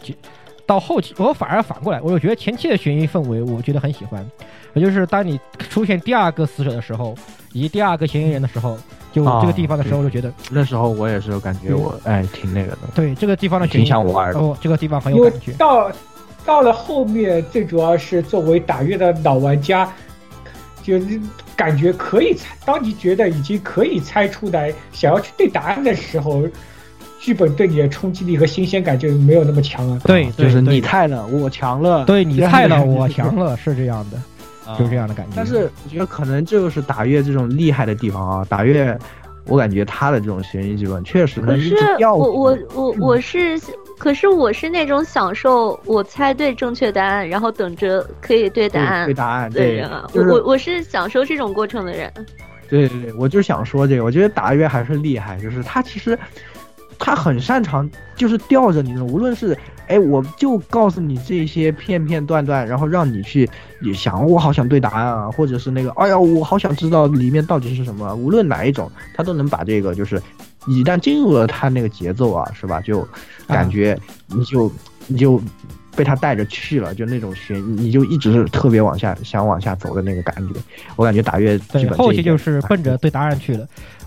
[0.64, 4.26] 到后期我反而反过来，我就觉得前期的悬疑氛围我觉得很喜欢。
[4.74, 7.14] 也就是当你出现第二个死者的时候，
[7.52, 8.78] 以及第二个嫌疑人的时候，
[9.12, 12.78] 就这个地方的时候，就觉得那时候我也是感觉我哎挺那个的。
[12.94, 15.52] 对这个地方的挺想玩的，哦，这个地方很有感觉。
[15.58, 15.92] 到
[16.44, 19.90] 到了后面，最主要是作为打月的老玩家，
[20.82, 20.98] 就
[21.56, 22.56] 感觉可以猜。
[22.64, 26.42] 当你觉得已经可以猜出来，想要去对答案的时候，
[27.20, 30.00] 剧本对你的冲击力和新鲜感就没有那么强了。
[30.04, 32.04] 对，就是你菜了，我强了。
[32.04, 34.20] 对你菜了，我强了， 是这样的，
[34.76, 35.32] 就是这样的感觉。
[35.36, 38.98] 但是我觉得可能就是打月这种厉害的地方啊，打月，
[39.46, 42.14] 我感觉他的这种悬疑剧本确实能一直吊。
[42.16, 43.60] 我我我我是。
[44.02, 50.10] 可是我是那种享受我猜对正确答案，然后等着可以对答案对答案的人啊！
[50.12, 52.12] 我我是享受这种过程的人。
[52.68, 56.18] 对对对，我就想说这个，我觉得打月还是厉害，就是他其实
[56.98, 63.48] 他很擅长，就是吊着你的，无论是哎，我就告诉你这些片片段段，然后让你去
[63.82, 70.20] 也想，我好想对答案啊，或者是那个，哎呀，我好想知道里面到底是什么，无论哪一种，他都能把这个就是。
[70.66, 72.80] 一旦进入了他那个节奏啊，是吧？
[72.80, 73.06] 就
[73.46, 74.70] 感觉你就
[75.06, 75.40] 你就
[75.96, 80.54] 被他带着去了，就那种悬，你就一直是特别往下想往下走的那个感觉。
[80.96, 83.66] 我感觉打月对后期就是奔着对答案去了。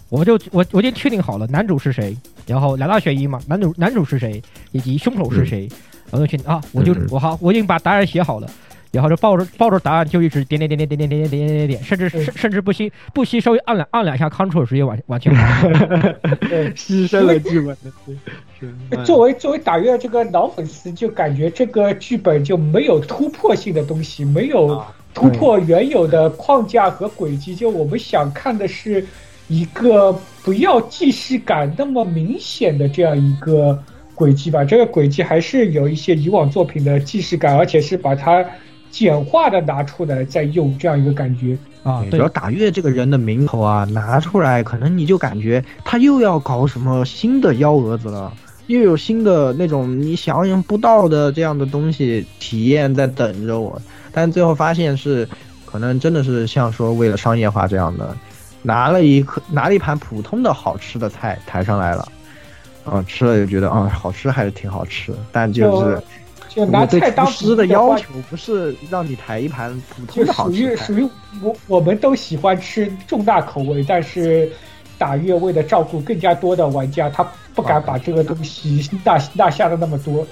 [0.09, 2.15] 我就我我已经确定好了男主是谁，
[2.45, 4.41] 然后两大悬疑嘛，男主男主是谁，
[4.71, 5.67] 以及凶手是谁，
[6.11, 8.49] 我就确定啊，我就我好，我已经把答案写好了。
[8.95, 15.33] 然后就抱着抱着答案就一直点点点点点点点点点点点，甚至甚甚至不惜不惜稍微按两按两下 Ctrl 直接往往前
[16.75, 19.03] 牺牲了剧本的。
[19.03, 27.53] 作为作为打月这个老粉丝，就感觉这个剧本就没有突破性的东西，没有突破原有的框架和轨迹。
[27.53, 29.05] 就我们想看的是
[29.47, 33.77] 一个不要既视感那么明显的这样一个
[34.15, 34.63] 轨迹吧。
[34.63, 38.43] 这个轨迹还是有一些以往作品的既视感，而且是把它。
[38.95, 42.01] 简化的拿出来再用，这样一个感觉啊。
[42.09, 48.31] 主要打月这个人的名头啊，拿出来，可能你就感觉他又要搞什么新的幺蛾子了，
[48.67, 53.81] 又有新的那种你想象不到的这样的东西体验在等着我。
[54.13, 55.27] 但最后发现是，
[55.65, 58.15] 可能真的是像说为了商业化这样的，
[58.61, 62.07] 拿了一颗 拿了一盘普通的好吃的菜抬上来了，
[62.85, 66.01] 啊，吃了就觉得啊好吃还是挺好吃，但就是。
[66.55, 71.09] 就拿菜当师的要求不是让你抬一盘普通的好吃属于属于
[71.41, 74.49] 我我们都喜欢吃重大口味，但是
[74.97, 80.25] 打越为了照顾更加多的玩家，他不敢把这个东西大大下的那么多。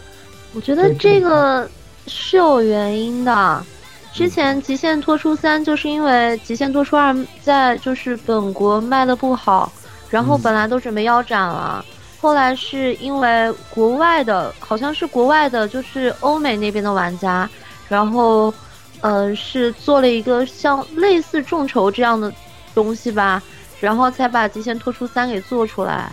[0.53, 1.69] 我觉得这个
[2.07, 3.65] 是有原因的，
[4.13, 6.11] 之前《极限脱出三》就是因为
[6.47, 9.69] 《极限脱出二》在就是本国卖的不好，
[10.09, 11.83] 然后本来都准备腰斩了，
[12.23, 17.49] 后来是因为国外的，好像是国外的，就是欧美那边的玩家，
[17.89, 18.53] 然后，
[19.01, 22.33] 呃，是做了一个像类似众筹这样的
[22.73, 23.43] 东西吧，
[23.81, 26.09] 然后才把《极限脱出三》给做出来。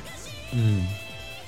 [0.52, 0.84] 嗯，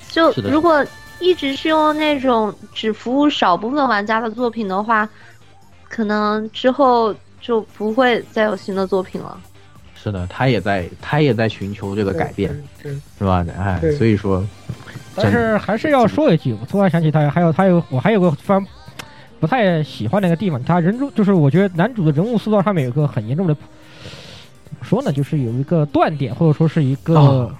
[0.09, 0.87] 就如果
[1.18, 5.09] 一直是用那种只服务少部分玩家的作品的话。
[5.94, 9.38] 可能之后就不会再有新的作品了。
[10.02, 12.50] 是的，他也在，他也在寻求这个改变，
[13.18, 13.46] 是吧？
[13.56, 14.44] 哎，所以说，
[15.14, 18.66] 但是还是要说一句，我突然想起他，还有他有我还有个非常
[19.38, 25.12] 不太喜欢那个地方，他人物就是我觉得男主的人物塑造上面有一个很严重的，怎么说呢？
[25.12, 27.54] 就是有一个断点，或者说是一个，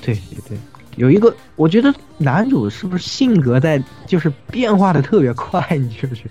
[0.00, 0.58] 对对对，
[0.94, 5.66] 有一个，我觉得男主是不是性格在就是变化的特别快？
[5.76, 6.30] 你觉不觉得？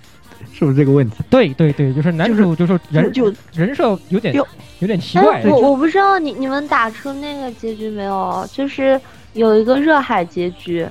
[0.58, 1.18] 是不是这个问题？
[1.30, 4.34] 对对对，就是男主就是人就人设有点
[4.80, 5.44] 有点奇怪。
[5.46, 8.48] 我我不知道你你们打出那个结局没有？
[8.52, 9.00] 就是
[9.34, 10.88] 有一个热海结局。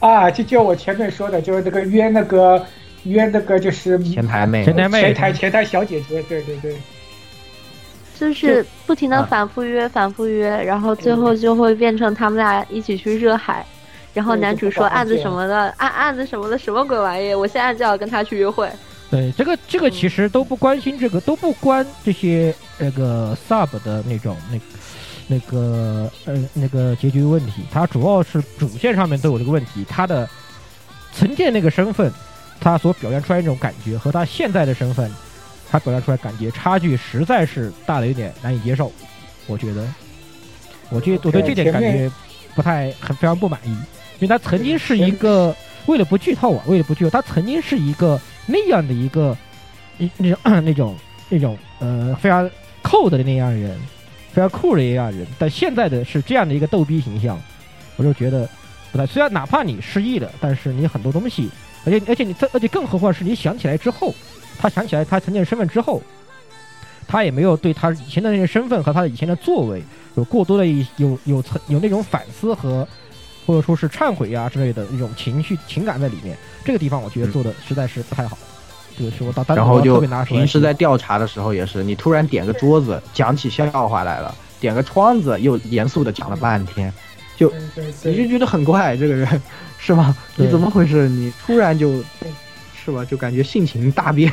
[0.00, 2.60] 啊，就就我前面说的，就是那个约那个
[3.04, 6.76] 约那个就是前台妹前台妹前台前台小姐姐，对对对。
[8.18, 13.64] 就是不停的反复约反复约，然后最后就会变成他们俩一起去热海。
[14.14, 17.34] 然后男主说案子什么的，案案子什么的，什么鬼玩意？
[17.34, 18.70] 我现在就要跟他去约会。
[19.10, 24.58] 对，这个这个其实都不关心，这个都不关这些那个 sub 的那种那
[25.28, 27.64] 那个呃那个结局问题。
[27.70, 29.84] 它主要是主线上面都有这个问题。
[29.86, 30.28] 他的
[31.12, 32.10] 曾经那个身份，
[32.58, 35.10] 他所表现出来那种感觉和他现在的身份，
[35.70, 38.90] 他表现出来感觉差距实在是大的有点难以接受。
[39.46, 39.86] 我觉得，
[40.88, 42.10] 我觉我对这点感觉
[42.54, 43.76] 不太很非常不满意。
[44.22, 45.52] 因为他曾经是一个，
[45.86, 49.36] 为了不剧透啊，为了不剧透，他曾经是一个那样的一个，
[49.98, 50.96] 那那种 那种
[51.28, 52.48] 那种呃非常
[52.82, 53.76] 酷的那样人，
[54.32, 55.26] 非常酷的一样人。
[55.40, 57.36] 但现在的是这样的一个逗逼形象，
[57.96, 58.48] 我就觉得
[58.92, 59.04] 不太。
[59.04, 61.50] 虽然哪怕你失忆了，但是你很多东西，
[61.84, 64.14] 而且而且你这而且更何况是你想起来之后，
[64.56, 66.00] 他想起来他曾经的身份之后，
[67.08, 69.82] 他也没有对他以前的那些身份和他的以前的作为
[70.14, 70.64] 有过多的
[70.96, 72.86] 有有曾有那种反思和。
[73.46, 78.38] 或者说是忏悔呀之类的一种情绪情感在里面，这个地方我觉得做的实在是不太好。
[78.96, 86.92] 这个是我到然后就平时在调查的时候也是，你突然点个桌子讲起笑话来了，点个窗子又严肃的讲了半天，
[87.34, 87.50] 就
[88.04, 89.26] 你就觉得很怪，这个人
[89.78, 90.14] 是吗？
[90.36, 91.08] 你怎么回事？
[91.08, 92.04] 你突然就，
[92.84, 93.02] 是吧？
[93.06, 94.30] 就感觉性情大变，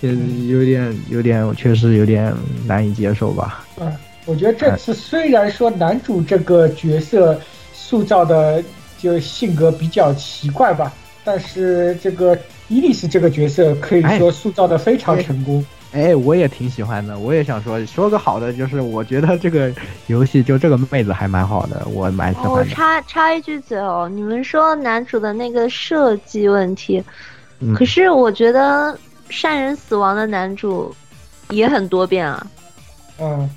[0.00, 0.12] 有
[0.58, 2.30] 有点有点确实有点
[2.66, 3.64] 难以接受吧。
[3.78, 3.90] 嗯，
[4.26, 7.40] 我觉得这次虽然说男主这个角色。
[7.86, 8.60] 塑造的
[8.98, 15.64] 就性格比较奇怪吧，但是这个伊丽丝这个角色可以说塑造的非常成功。
[15.92, 19.72] 哎，我也挺喜欢的，我也想说说个好的，就是我觉得这个
[20.08, 22.52] 游戏就这个妹子还蛮好的，我蛮喜欢的。
[22.54, 27.00] 我插插一句嘴哦，你们说男主的那个设计问题，
[27.72, 28.98] 可是我觉得
[29.30, 30.92] 善人死亡的男主
[31.50, 32.44] 也很多变啊。
[33.20, 33.48] 嗯。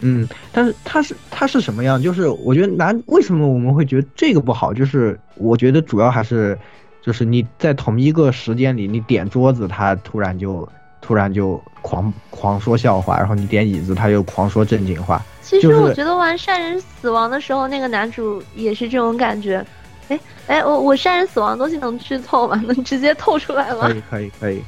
[0.00, 2.00] 嗯，但是他是他是什么样？
[2.00, 4.72] 就是我觉得男为什么我们会觉得这个不好？
[4.72, 6.58] 就是我觉得主要还是，
[7.00, 10.68] 就是你在同一个时间里，你点桌子，他突然就
[11.00, 15.22] 突然就狂狂说笑话，然后你点椅子，他又狂说正经话。
[15.40, 19.64] 其实我觉得玩善人死亡的时候，那个男主也是这种感觉。
[20.08, 22.62] 哎哎，我我善人死亡的东西能剧透吗？
[22.68, 23.88] 能直接透出来吗？
[23.88, 24.62] 可以可以可以。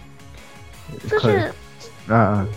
[1.07, 1.53] 就是，
[2.09, 2.49] 嗯嗯，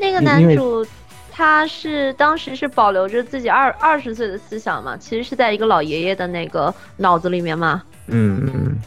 [0.00, 0.86] 那个男主。
[1.36, 7.82] 他是当时是保留着自己二二十岁的思想嘛，其实是在一个老爷爷的那个脑子里面嘛。
[8.06, 8.78] 嗯嗯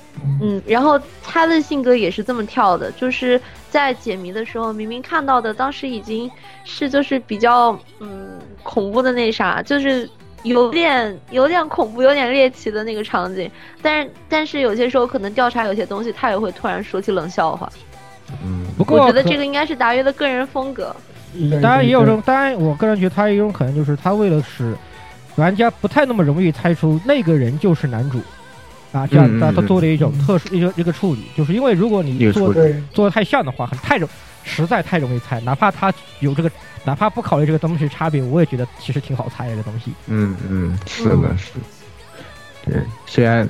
[0.42, 0.62] 嗯。
[0.66, 6.32] 然后他的性格也是这么跳的，就是在解谜的时候，明明看到的当时已经
[6.64, 10.10] 是就是比较嗯恐怖的那啥，就是
[10.44, 17.70] 有点有点恐怖、有点猎奇的那个场景，但是但是有些时候可能调查有些东西，他也会突然说起冷笑话。
[18.42, 20.96] 嗯，不过我觉得这个应该是达约的个人风格。
[21.62, 24.76] 当然也有这种，当然我个人觉得他一种可能就是他为了使
[25.36, 28.20] 玩家不太那么容易猜出那个人就是男主
[28.92, 32.54] 啊，这样他他做了一种特殊一个一个处理，就是因为如果你做
[32.94, 34.10] 做的太像的话，很太容
[34.44, 36.50] 实在太容易猜，哪怕他有这个，
[36.86, 39.92] 哪怕不考虑这个东西差别，我也觉得其实挺好猜的东西。
[40.08, 41.52] 嗯嗯，是的，是。
[42.66, 43.48] 对，虽然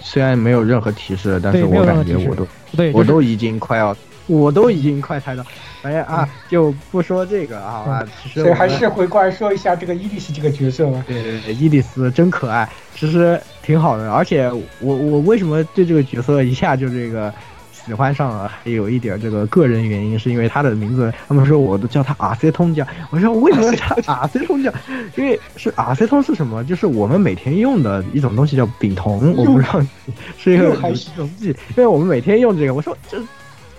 [0.00, 3.94] 虽然没有任何提示，但是我感觉我都对，我都已经快要。
[4.26, 5.44] 我都已经快猜到，
[5.82, 11.02] 哎呀啊，就不说这个啊，其实所以还是回过来说一下这个伊丽丝这个角色吧。
[11.06, 14.12] 对对对，伊丽丝真可爱，其实挺好的。
[14.12, 14.50] 而且
[14.80, 17.32] 我我为什么对这个角色一下就这个
[17.72, 22.86] 喜欢上了，还有一点这个个人原因，是因为他的名字，他们说我都叫他阿塞通酱。
[23.10, 24.72] 我说为什么叫阿塞通酱？
[25.16, 26.62] 因为是阿塞通是什么？
[26.64, 29.80] 就是我们每天用的一种东西叫丙酮，我不知道
[30.36, 32.74] 是一个什么东西，因为我们每天用这个。
[32.74, 33.18] 我说这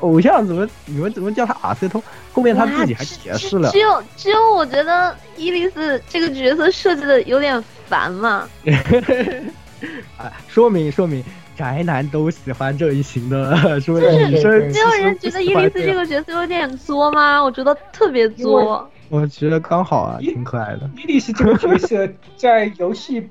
[0.01, 2.03] 偶像怎么你们怎么叫他阿塞通？
[2.33, 3.71] 后面他自己还解释了。
[3.71, 8.47] 只有只有我觉得伊丽丝这个角色设计的有点烦嘛。
[10.17, 11.23] 啊， 说明说明。
[11.53, 14.09] 宅男都喜欢这一型的， 是不是？
[14.09, 14.73] 没有人
[15.19, 17.43] 觉得伊丽丝这个角色有点作吗？
[17.43, 18.89] 我觉得特别作。
[19.09, 20.89] 我觉得刚好啊，挺可爱的。
[20.97, 23.29] 伊丽丝这个角色在游戏，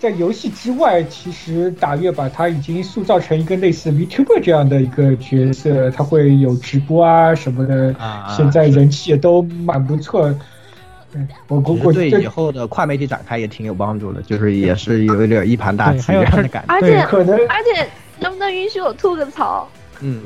[0.00, 7.94] 在游戏之外，其实打月把他已经塑造成一个类似 VTuber 这样的一个角色，他会有直播啊什么的，
[8.36, 10.32] 现在人气也都蛮不错。
[11.48, 16.74] 我估计对以后的跨媒体展开也挺有帮助的，就是也是有点一盘大棋这样的感觉。
[16.74, 17.88] 而且可能，而且
[18.20, 19.66] 能不能允许我吐个槽？
[20.00, 20.20] 嗯，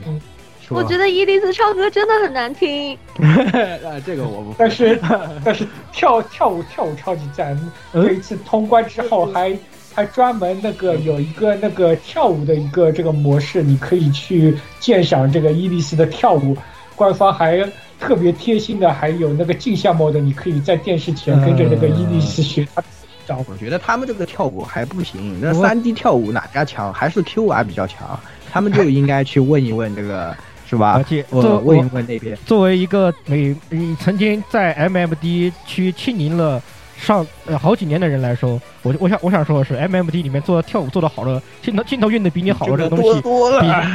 [0.75, 2.97] 我觉得伊丽丝唱歌真的很难听。
[3.19, 4.55] 啊，这个我不。
[4.59, 4.99] 但是
[5.45, 7.59] 但是跳跳舞跳舞超级赞。
[7.93, 9.57] 这一次通关之后还
[9.95, 16.57] 还专门那个有一个那个跳舞的一个这个模式，你可以去鉴赏这个伊丽丝的跳舞。
[16.97, 17.69] 官方还。
[18.01, 22.83] 特别贴心的，还有那个镜像模的，你可以在电视前跟着那个伊丽丝学他
[23.25, 23.39] 跳。
[23.49, 26.93] 我觉得他们这个跳舞还不行，那三 D 跳舞哪家强？
[26.93, 28.19] 还是 Q 玩比较强。
[28.51, 30.37] 他们就应该去问一问这个，
[30.73, 30.93] 是吧？
[30.93, 32.35] 而且问一问那边。
[32.47, 33.55] 作为一个每
[34.01, 36.63] 曾经在 MMD 区亲临了
[36.97, 43.21] 上呃好几年的人来说，我我想我想说的是，MMD 里面做的跳舞做的好的镜头镜头运的比你好的这个东西，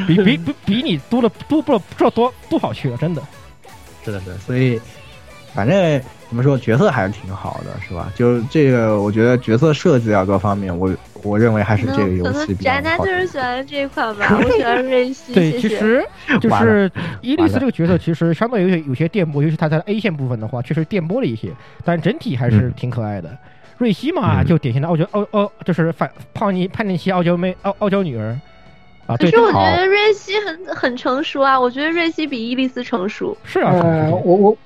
[0.06, 3.24] 比比比比比你多了多不不知道多多少去了，真的。
[4.06, 4.80] 是的，是的，所以，
[5.58, 6.00] 反正
[6.30, 8.12] 怎么说，角色还是挺好的，是吧？
[8.16, 10.94] 就这个，我觉得角色设计啊，各方面，我
[11.24, 12.78] 我认为还是这个游戏比较好。
[12.78, 15.34] 宅男就是喜欢这一款吧， 我喜欢瑞希。
[15.34, 16.06] 对，其实
[16.40, 16.92] 就是
[17.24, 21.52] 伊丽丝这个角色，其实相对有些有些电波，尤其他在 A 线部分的话，确实电波了一些，
[21.84, 23.36] 但整体还是挺可爱的。
[23.80, 28.40] 瑞希嘛，就典型的傲娇傲傲，就是反叛逆叛逆期傲娇妹傲傲娇女儿。
[29.08, 33.36] 啊，可是我觉得瑞希很很成熟啊，我觉得瑞希比伊丽丝成熟。
[33.44, 33.72] 是啊，
[34.12, 34.58] 我我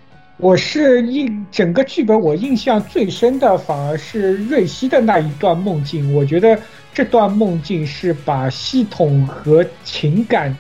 [0.42, 6.60] 我是印整个剧本我印象最深的反而是瑞希的那一段梦境，我觉得
[6.92, 10.58] 这段梦境是把系统和情感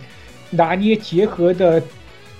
[0.51, 1.81] 拿捏结合的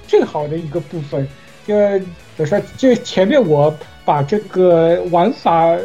[0.06, 1.28] 最好的一个部分。
[1.66, 2.06] 就比
[2.38, 3.76] 如说，就前面我
[4.06, 5.76] 把这个玩法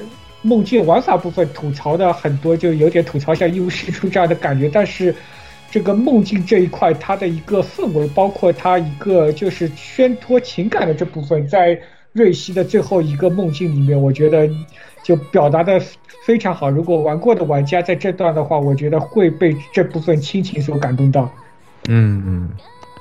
[0.42, 5.14] 梦境玩法部分吐槽的很多，就有点吐槽像一无是处这样的感觉，但是。
[5.76, 11.78] 这个梦境这一块，它的一个氛围，包括它一个就是宣托情感的这部分，在
[12.14, 14.48] 瑞希的最后一个梦境里面，我觉得
[15.02, 15.78] 就表达的
[16.24, 16.70] 非常好。
[16.70, 21.30] 如果玩过的玩家在这段的话，我觉得会被这部分亲情所感动到。
[21.90, 22.48] 嗯嗯，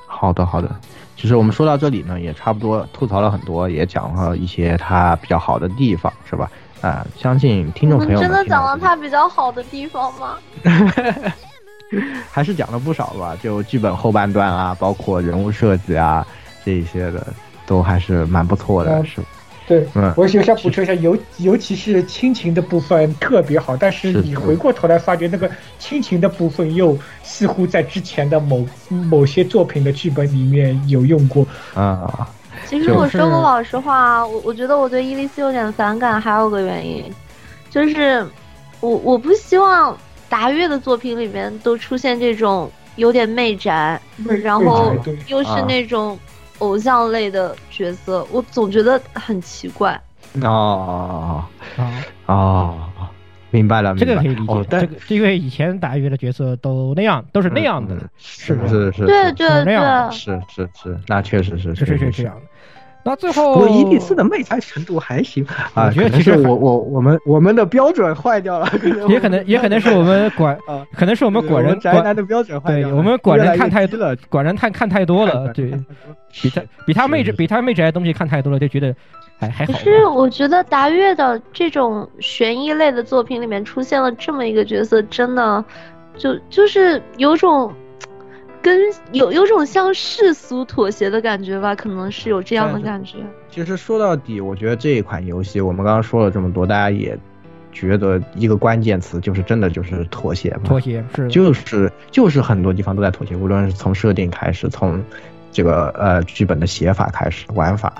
[0.06, 0.70] 好的好的。
[1.16, 6.50] 其实我们说到这里呢，也差不多吐槽了很多，也讲了一些它比较好的地方，是吧？
[6.82, 10.36] 啊，相信听众朋友们真的讲了它比较好的地方吗？
[12.30, 16.26] 还是讲了不少吧，就剧本后半段啊，包括人物设计啊，
[16.64, 17.26] 这一些的
[17.66, 19.20] 都还是蛮不错的，是
[19.68, 32.28] 对，嗯，我想补充一下，尤尤其是亲情的部分特别好，但是你回过头来发觉，那个亲情的部分又似乎在之前的某某些作品的剧本里面有用过啊。
[32.66, 37.04] 其实我说个老实话，我我觉得我对伊丽丝有点反感，还有个原因，
[37.68, 38.24] 就是
[38.80, 39.96] 我我不希望。
[40.28, 44.00] 达月的作品里面都出现这种有点媚宅，
[44.42, 44.94] 然后
[45.28, 46.18] 又是那种
[46.58, 50.00] 偶像类的角色，我总觉得很奇怪。
[50.42, 51.44] 哦
[51.76, 51.92] 哦
[52.26, 52.78] 哦，
[53.50, 54.64] 明白了，这个可以理解。
[54.68, 59.76] 这个因为以前达月的角色都那样，都是那样的，是是是，对对对，
[60.10, 62.45] 是是是，那确实是，确实是这样的。
[63.06, 65.86] 那最后，不过伊丽丝的媚态程度还行啊。
[65.86, 68.68] 我觉得其实我我我们我们的标准坏掉了，
[69.08, 70.58] 也可能也可能是我们管，
[70.92, 72.96] 可能是我们管人宅男的标准坏掉了。
[72.96, 75.70] 我们管人看太多了，管人看看太多了， 对，
[76.42, 78.92] 比他比他妹宅比他妹宅的东西看太多了，就觉得
[79.38, 79.72] 还还好。
[79.72, 85.64] 可是我觉得达月的这种悬疑类的作品里面出现了这么一个角色，真的
[86.16, 87.72] 就就是有种。
[88.66, 88.80] 跟
[89.12, 93.18] 有有种向世俗妥协的感觉吧，可能是有这样的感觉。
[93.48, 97.16] 其实说到底，我觉得这一款游戏，我们刚刚说了这么多，大家也
[97.70, 100.62] 觉得一个关键词就是真的就是妥协嘛。
[100.64, 105.00] 妥协是，就是就是很多地方都在妥协，无论是从设定开始，从
[105.52, 107.92] 这个呃剧本的写法开始，玩法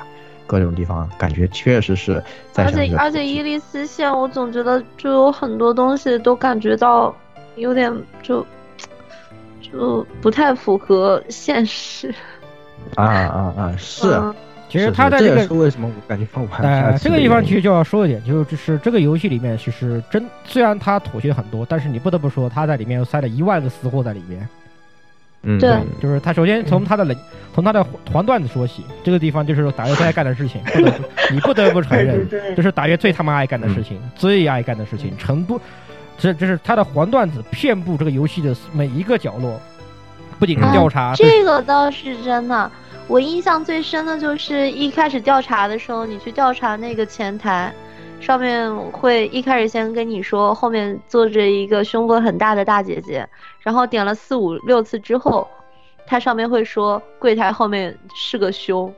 [0.49, 2.65] 各种地方，感觉确实是在。
[2.65, 7.15] 而且而且伊利丝线，我总觉得就有很多东西都感觉到
[7.55, 8.45] 有点就。
[9.61, 12.15] 就不太符合现实。
[12.95, 13.75] 啊啊啊！
[13.77, 14.21] 是，
[14.69, 24.49] 其实他在这个是为什么我感觉放不哎，这个地方其实就要说一点，就就是这个游戏里面其实真虽然他妥协很多，但是你不得不说他在里面又塞了一万个私货在里面。
[25.43, 27.17] 嗯，对，就是他首先从他的冷，
[27.55, 35.61] 从他的黄段子说起，这个地方就是打月最爱干的事情， 不得不你不得不承认，这是打月最他妈爱干的事情，最爱干的事情，程度，
[36.19, 39.61] 这这是他的黄段子遍布这个游戏的每一个角落，
[40.39, 42.71] 不仅是调查，这个倒是真的。
[43.07, 47.73] 我印象最深的就是一开始调查的时候，你去调查那个前台，
[48.21, 53.29] 上面会一开始先跟你说后面坐着一个胸部很大的大姐姐，
[53.61, 55.47] 然后点了四五六次之后，
[56.07, 58.93] 它上面会说柜台后面是个胸。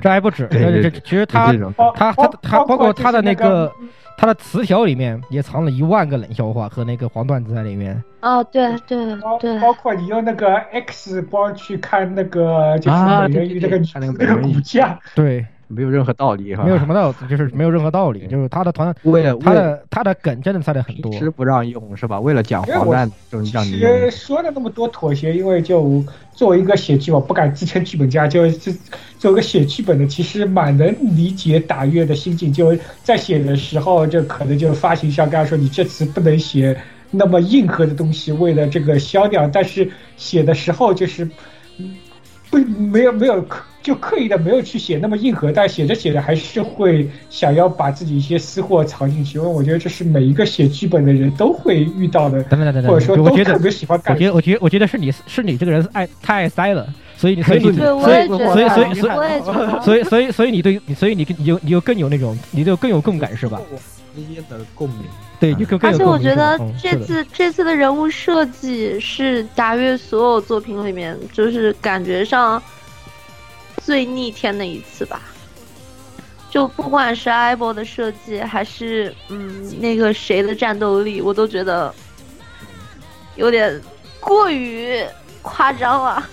[0.00, 1.52] 这还不止，这这其实他
[1.94, 3.72] 他他他包括他的那个。
[4.18, 8.02] 他的词条里面也藏了一万个冷笑话和那个黄段子在里面。
[8.20, 12.98] 哦，对对对，包括你用那个 X 光去看那个就是
[13.28, 15.46] 美人鱼那个那个骨架，对。
[15.68, 22.18] 没有任何道理哈，没有什么道理，就是没有任何道理，就是他的团为了他的他的梗真的塞的很多，其实不让用是吧？
[22.18, 23.78] 为了讲黄段，就是让你
[24.10, 26.02] 说了那么多妥协，因为就
[26.32, 28.72] 作为一个写剧，我不敢自称剧本家，就是
[29.18, 32.52] 作为一个写剧本的，其实蛮能理解打月的心境。
[32.52, 36.76] 就在写的时候，就可能就发行商跟他说，你这次不能写
[37.10, 39.50] 那么硬核的东西，为了这个销量。
[39.50, 41.28] 但是写的时候就是，
[42.50, 43.44] 不没有没有
[43.82, 52.42] 就刻意的没有去写那么硬核，但写着写着还是会想要把自己一些私货藏进去，因为我觉得这是每一个写剧本的人都会遇到的。
[52.44, 56.86] 等等等等，或者说我觉得特别喜欢感觉，我觉得我觉得我觉得是你是你这个人爱太爱塞了。
[57.16, 59.40] 所以你，所以你，所以，所以，所以，所以，
[59.82, 63.60] 所以，所以，所以你对，所以你，你就，你就更有那种，你就更有共感是吧？
[64.14, 64.98] 之间的共鸣。
[65.40, 72.62] 对，而且我觉得这次这次的人物设计是达月所有作品里面就是感觉上。
[73.84, 75.22] 最逆天的一次吧，
[76.50, 81.94] 就不管是艾博的设计，还是嗯那个谁的战斗力，我都觉得
[83.36, 83.80] 有点
[84.20, 85.02] 过于
[85.40, 86.28] 夸张了。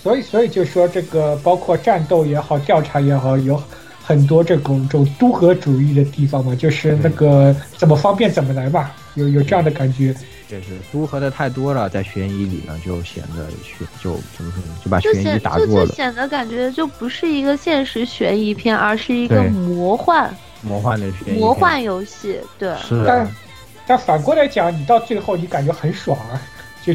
[0.00, 3.60] 所以，所以就说这个，包括战斗也好，调查也好，有
[4.08, 10.14] 很多这种这种都合主义的地方嘛，就是那个怎么方便怎么来嘛，有有这样的感觉。
[10.48, 15.86] 就是都合的太多了，在悬疑里呢，就显得悬就怎么说呢，就把悬疑打弱了。
[15.86, 22.40] 就显得感觉就不是一个现实悬疑片，而是一个魔幻魔幻的悬疑魔幻游戏。
[22.58, 23.04] 对，是。
[23.06, 23.30] 但
[23.86, 26.40] 但反过来讲，你到最后你感觉很爽啊。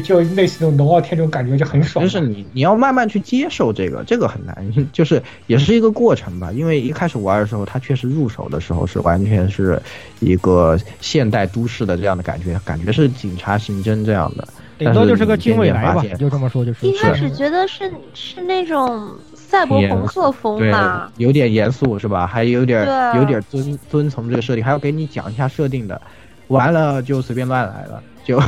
[0.00, 4.56] 就类似那种龙傲天这种感觉就很爽，就是你你要慢慢去接受这个，这个很难，
[4.92, 6.50] 就是也是一个过程吧。
[6.52, 9.80] 因为一开始玩的时候，它确实入手的时候是完全是
[10.20, 16.86] 一个现代都市的这样的感觉，感觉是警察刑侦这样的，顶多就是个经纬来吧，就这么说就是。
[16.86, 22.26] 一开始觉得是是那种赛博朋克风嘛，有点严肃是吧？
[22.26, 22.84] 还有点
[23.14, 26.00] 有点遵遵从这个设定，还要给你讲一下设定的，
[26.48, 28.02] 完了就随便乱来了。
[28.24, 28.42] 就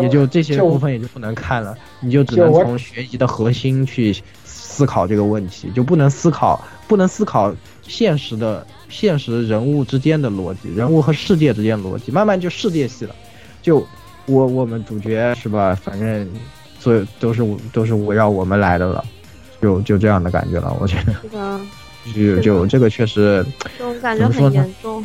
[0.00, 4.14] 也就这些部分也就不能看了，你就只能从学习的核心去
[4.44, 13.14] 思考这个问题，就不能思考不能思考现实的现实人物之间的逻辑，人物和世界之间的逻辑，慢慢就世界系了。
[13.62, 13.86] 就
[14.26, 15.74] 我我们主角是吧？
[15.74, 16.28] 反正
[16.78, 19.04] 所有都是都是围绕我们来的了，
[19.60, 20.76] 就就这样的感觉了。
[20.78, 21.60] 我觉得是的，
[22.14, 23.44] 就就这个确实
[23.78, 25.02] 这种感觉很严重，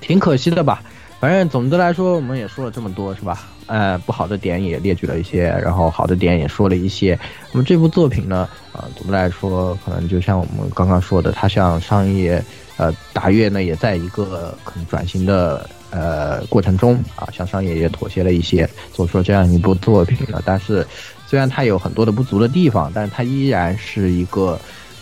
[0.00, 0.82] 挺可惜的吧。
[1.26, 3.48] 反正总的来说，我们也说了这么多，是吧？
[3.66, 7.18] 呃，不好的点也列举了一些，然后好的点也说了一些。
[7.50, 12.40] 那么这部作品呢，呃，总的来说，可能就像我们刚刚说的，它像商业，
[12.76, 20.40] 呃，达月呢也在一个可能转型的呃过程中啊，向商业也妥协了一些，做出了这样一部作品呢。
[20.44, 20.86] 但是，
[21.26, 24.56] 虽然它有很多的不足的地方，但是它依然是一个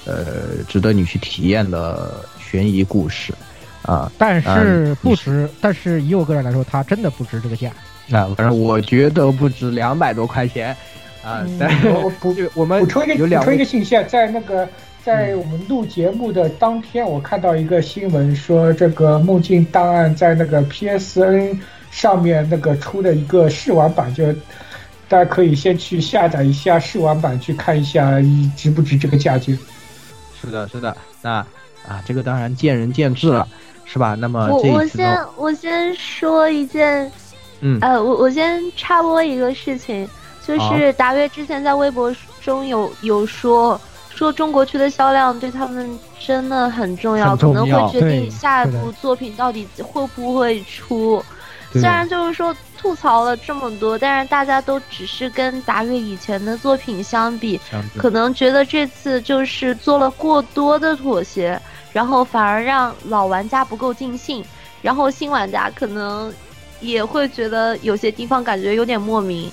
[0.06, 3.34] 呃值得你去体验的悬疑故事。
[3.84, 7.70] 啊，但是不值，但是以我个人来说，它真的不值这个价。
[8.10, 10.76] 啊，反正我觉得不值两百多块钱。
[11.24, 14.68] 啊，但我补我们补充一个补充一个信息啊，在那个
[15.02, 21.58] 在我们录节目的当天，我看到一个新闻说，这个《梦境档案》在那个 PSN
[21.90, 24.30] 上面那个出了一个试玩版，就
[25.08, 28.20] 大家可以先去下载一下试玩版，去看一下
[28.54, 29.58] 值不值这个价钱。
[30.38, 31.30] 是的，是的，那
[31.88, 33.48] 啊，这个当然见仁见智了。
[33.94, 34.16] 是吧？
[34.18, 37.08] 那么我我先我先说一件，
[37.60, 40.08] 嗯呃，我我先插播一个事情，
[40.44, 43.80] 就是达月之前在微博中有有说
[44.12, 51.24] 说中国区的销量对他们真的很重要，可能会决定下一部作品到底会不会出。
[51.72, 57.60] 虽然就是说吐槽了这么多，但是大家都只是跟达月以前的作品相比，
[57.96, 61.60] 可能觉得这次就是做了过多的妥协，
[61.94, 64.44] 然后反而让老玩家不够尽兴，
[64.82, 66.30] 然后新玩家可能
[66.80, 69.50] 也会觉得有些地方感觉有点莫名。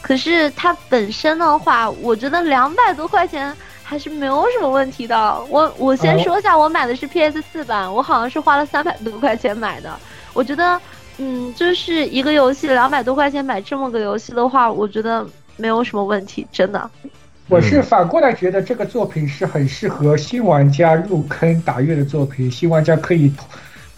[0.00, 5.42] 可是它本身的话，我觉得两百多块钱还是没有什么问题的。
[5.48, 9.98] 我我先说一下，我买的是 PS 四版，我好像是花了三百多块钱买的。
[10.34, 10.80] 我觉得，
[11.16, 15.26] 嗯，就是一个游戏两百多块钱买这么个游戏的话，我觉得
[15.56, 16.88] 没有什么问题，真的。
[17.48, 23.32] 我是反过来觉得这个作品是很适合新玩家入坑打月的作品，新玩家可以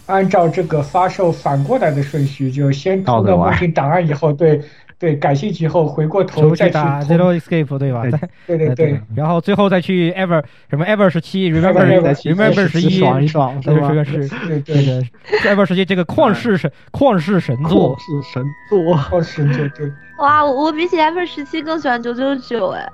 [0.05, 4.61] 按照这个发售反过来的顺序，就先通了梦境档案以后，对。
[5.01, 8.03] 对，感兴趣后回过头再去打 Zero Escape，对吧？
[8.45, 15.01] 对 对对，然后最后再去 Ever 什么 Ever 十七，Remember Remember 十一，爽一爽，这个是对对对
[15.39, 19.91] ，Ever 十七这个旷世神旷世神作，旷世神作，旷世对对。
[20.19, 22.87] 哇，我我比起 Ever 十七更喜欢九九九哎。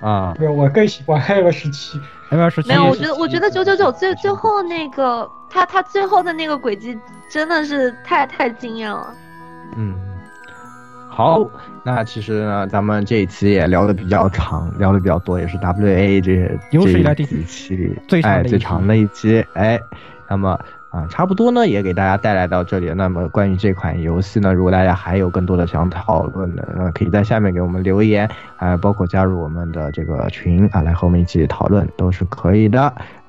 [0.00, 2.68] 啊，对，我更喜欢 Ever 十七，Ever 十七。
[2.68, 6.98] 没有，我觉得我觉得九九九最最后那个他他最后的那个轨迹
[7.30, 9.14] 真的是太太惊艳了。
[9.76, 9.94] 嗯。
[11.08, 11.48] 好，
[11.82, 19.80] 那其实呢，咱们这一期也聊的比较长，聊的比较多，也是 W A 这这几期哎最长的一期哎，
[20.28, 20.60] 那么
[20.96, 22.90] 啊差不多呢也给大家带来到这里。
[22.96, 28.26] 那么关于这款游戏呢，如果大家还有更多的想讨论的，那可以在下面给我们留言
[28.56, 32.82] 啊，包括加入我们的这个群啊，来和我们一起讨论都是可以的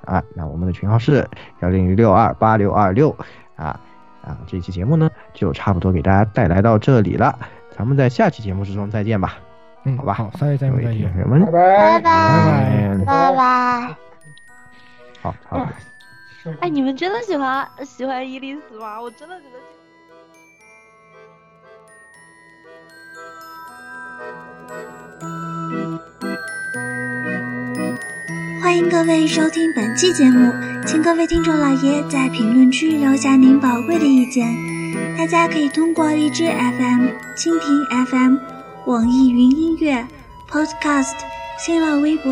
[0.05, 0.23] 啊。
[0.33, 1.27] 那我们的群号是
[1.59, 3.13] 幺零六二八六二六
[3.57, 3.77] 啊
[4.23, 7.37] 啊，这期节目呢就差不多给大家带来到这里了。
[7.77, 9.33] 咱们在下期节目之中再见吧，
[9.83, 13.95] 嗯，好吧，好，下期节目再见，拜拜，拜拜，拜拜，
[15.21, 15.67] 好，好，
[16.61, 19.01] 哎，你们真的喜欢喜欢伊丽丝吗？
[19.01, 19.59] 我真的觉得。
[28.61, 30.51] 欢迎各位收听本期节目，
[30.85, 34.45] 请各位听众老爷在评论区留下您宝贵的意见。
[35.17, 38.37] 大家可以通过荔枝 FM、蜻蜓 FM、
[38.85, 40.07] 网易云音乐、
[40.49, 41.15] Podcast、
[41.57, 42.31] 新浪微博、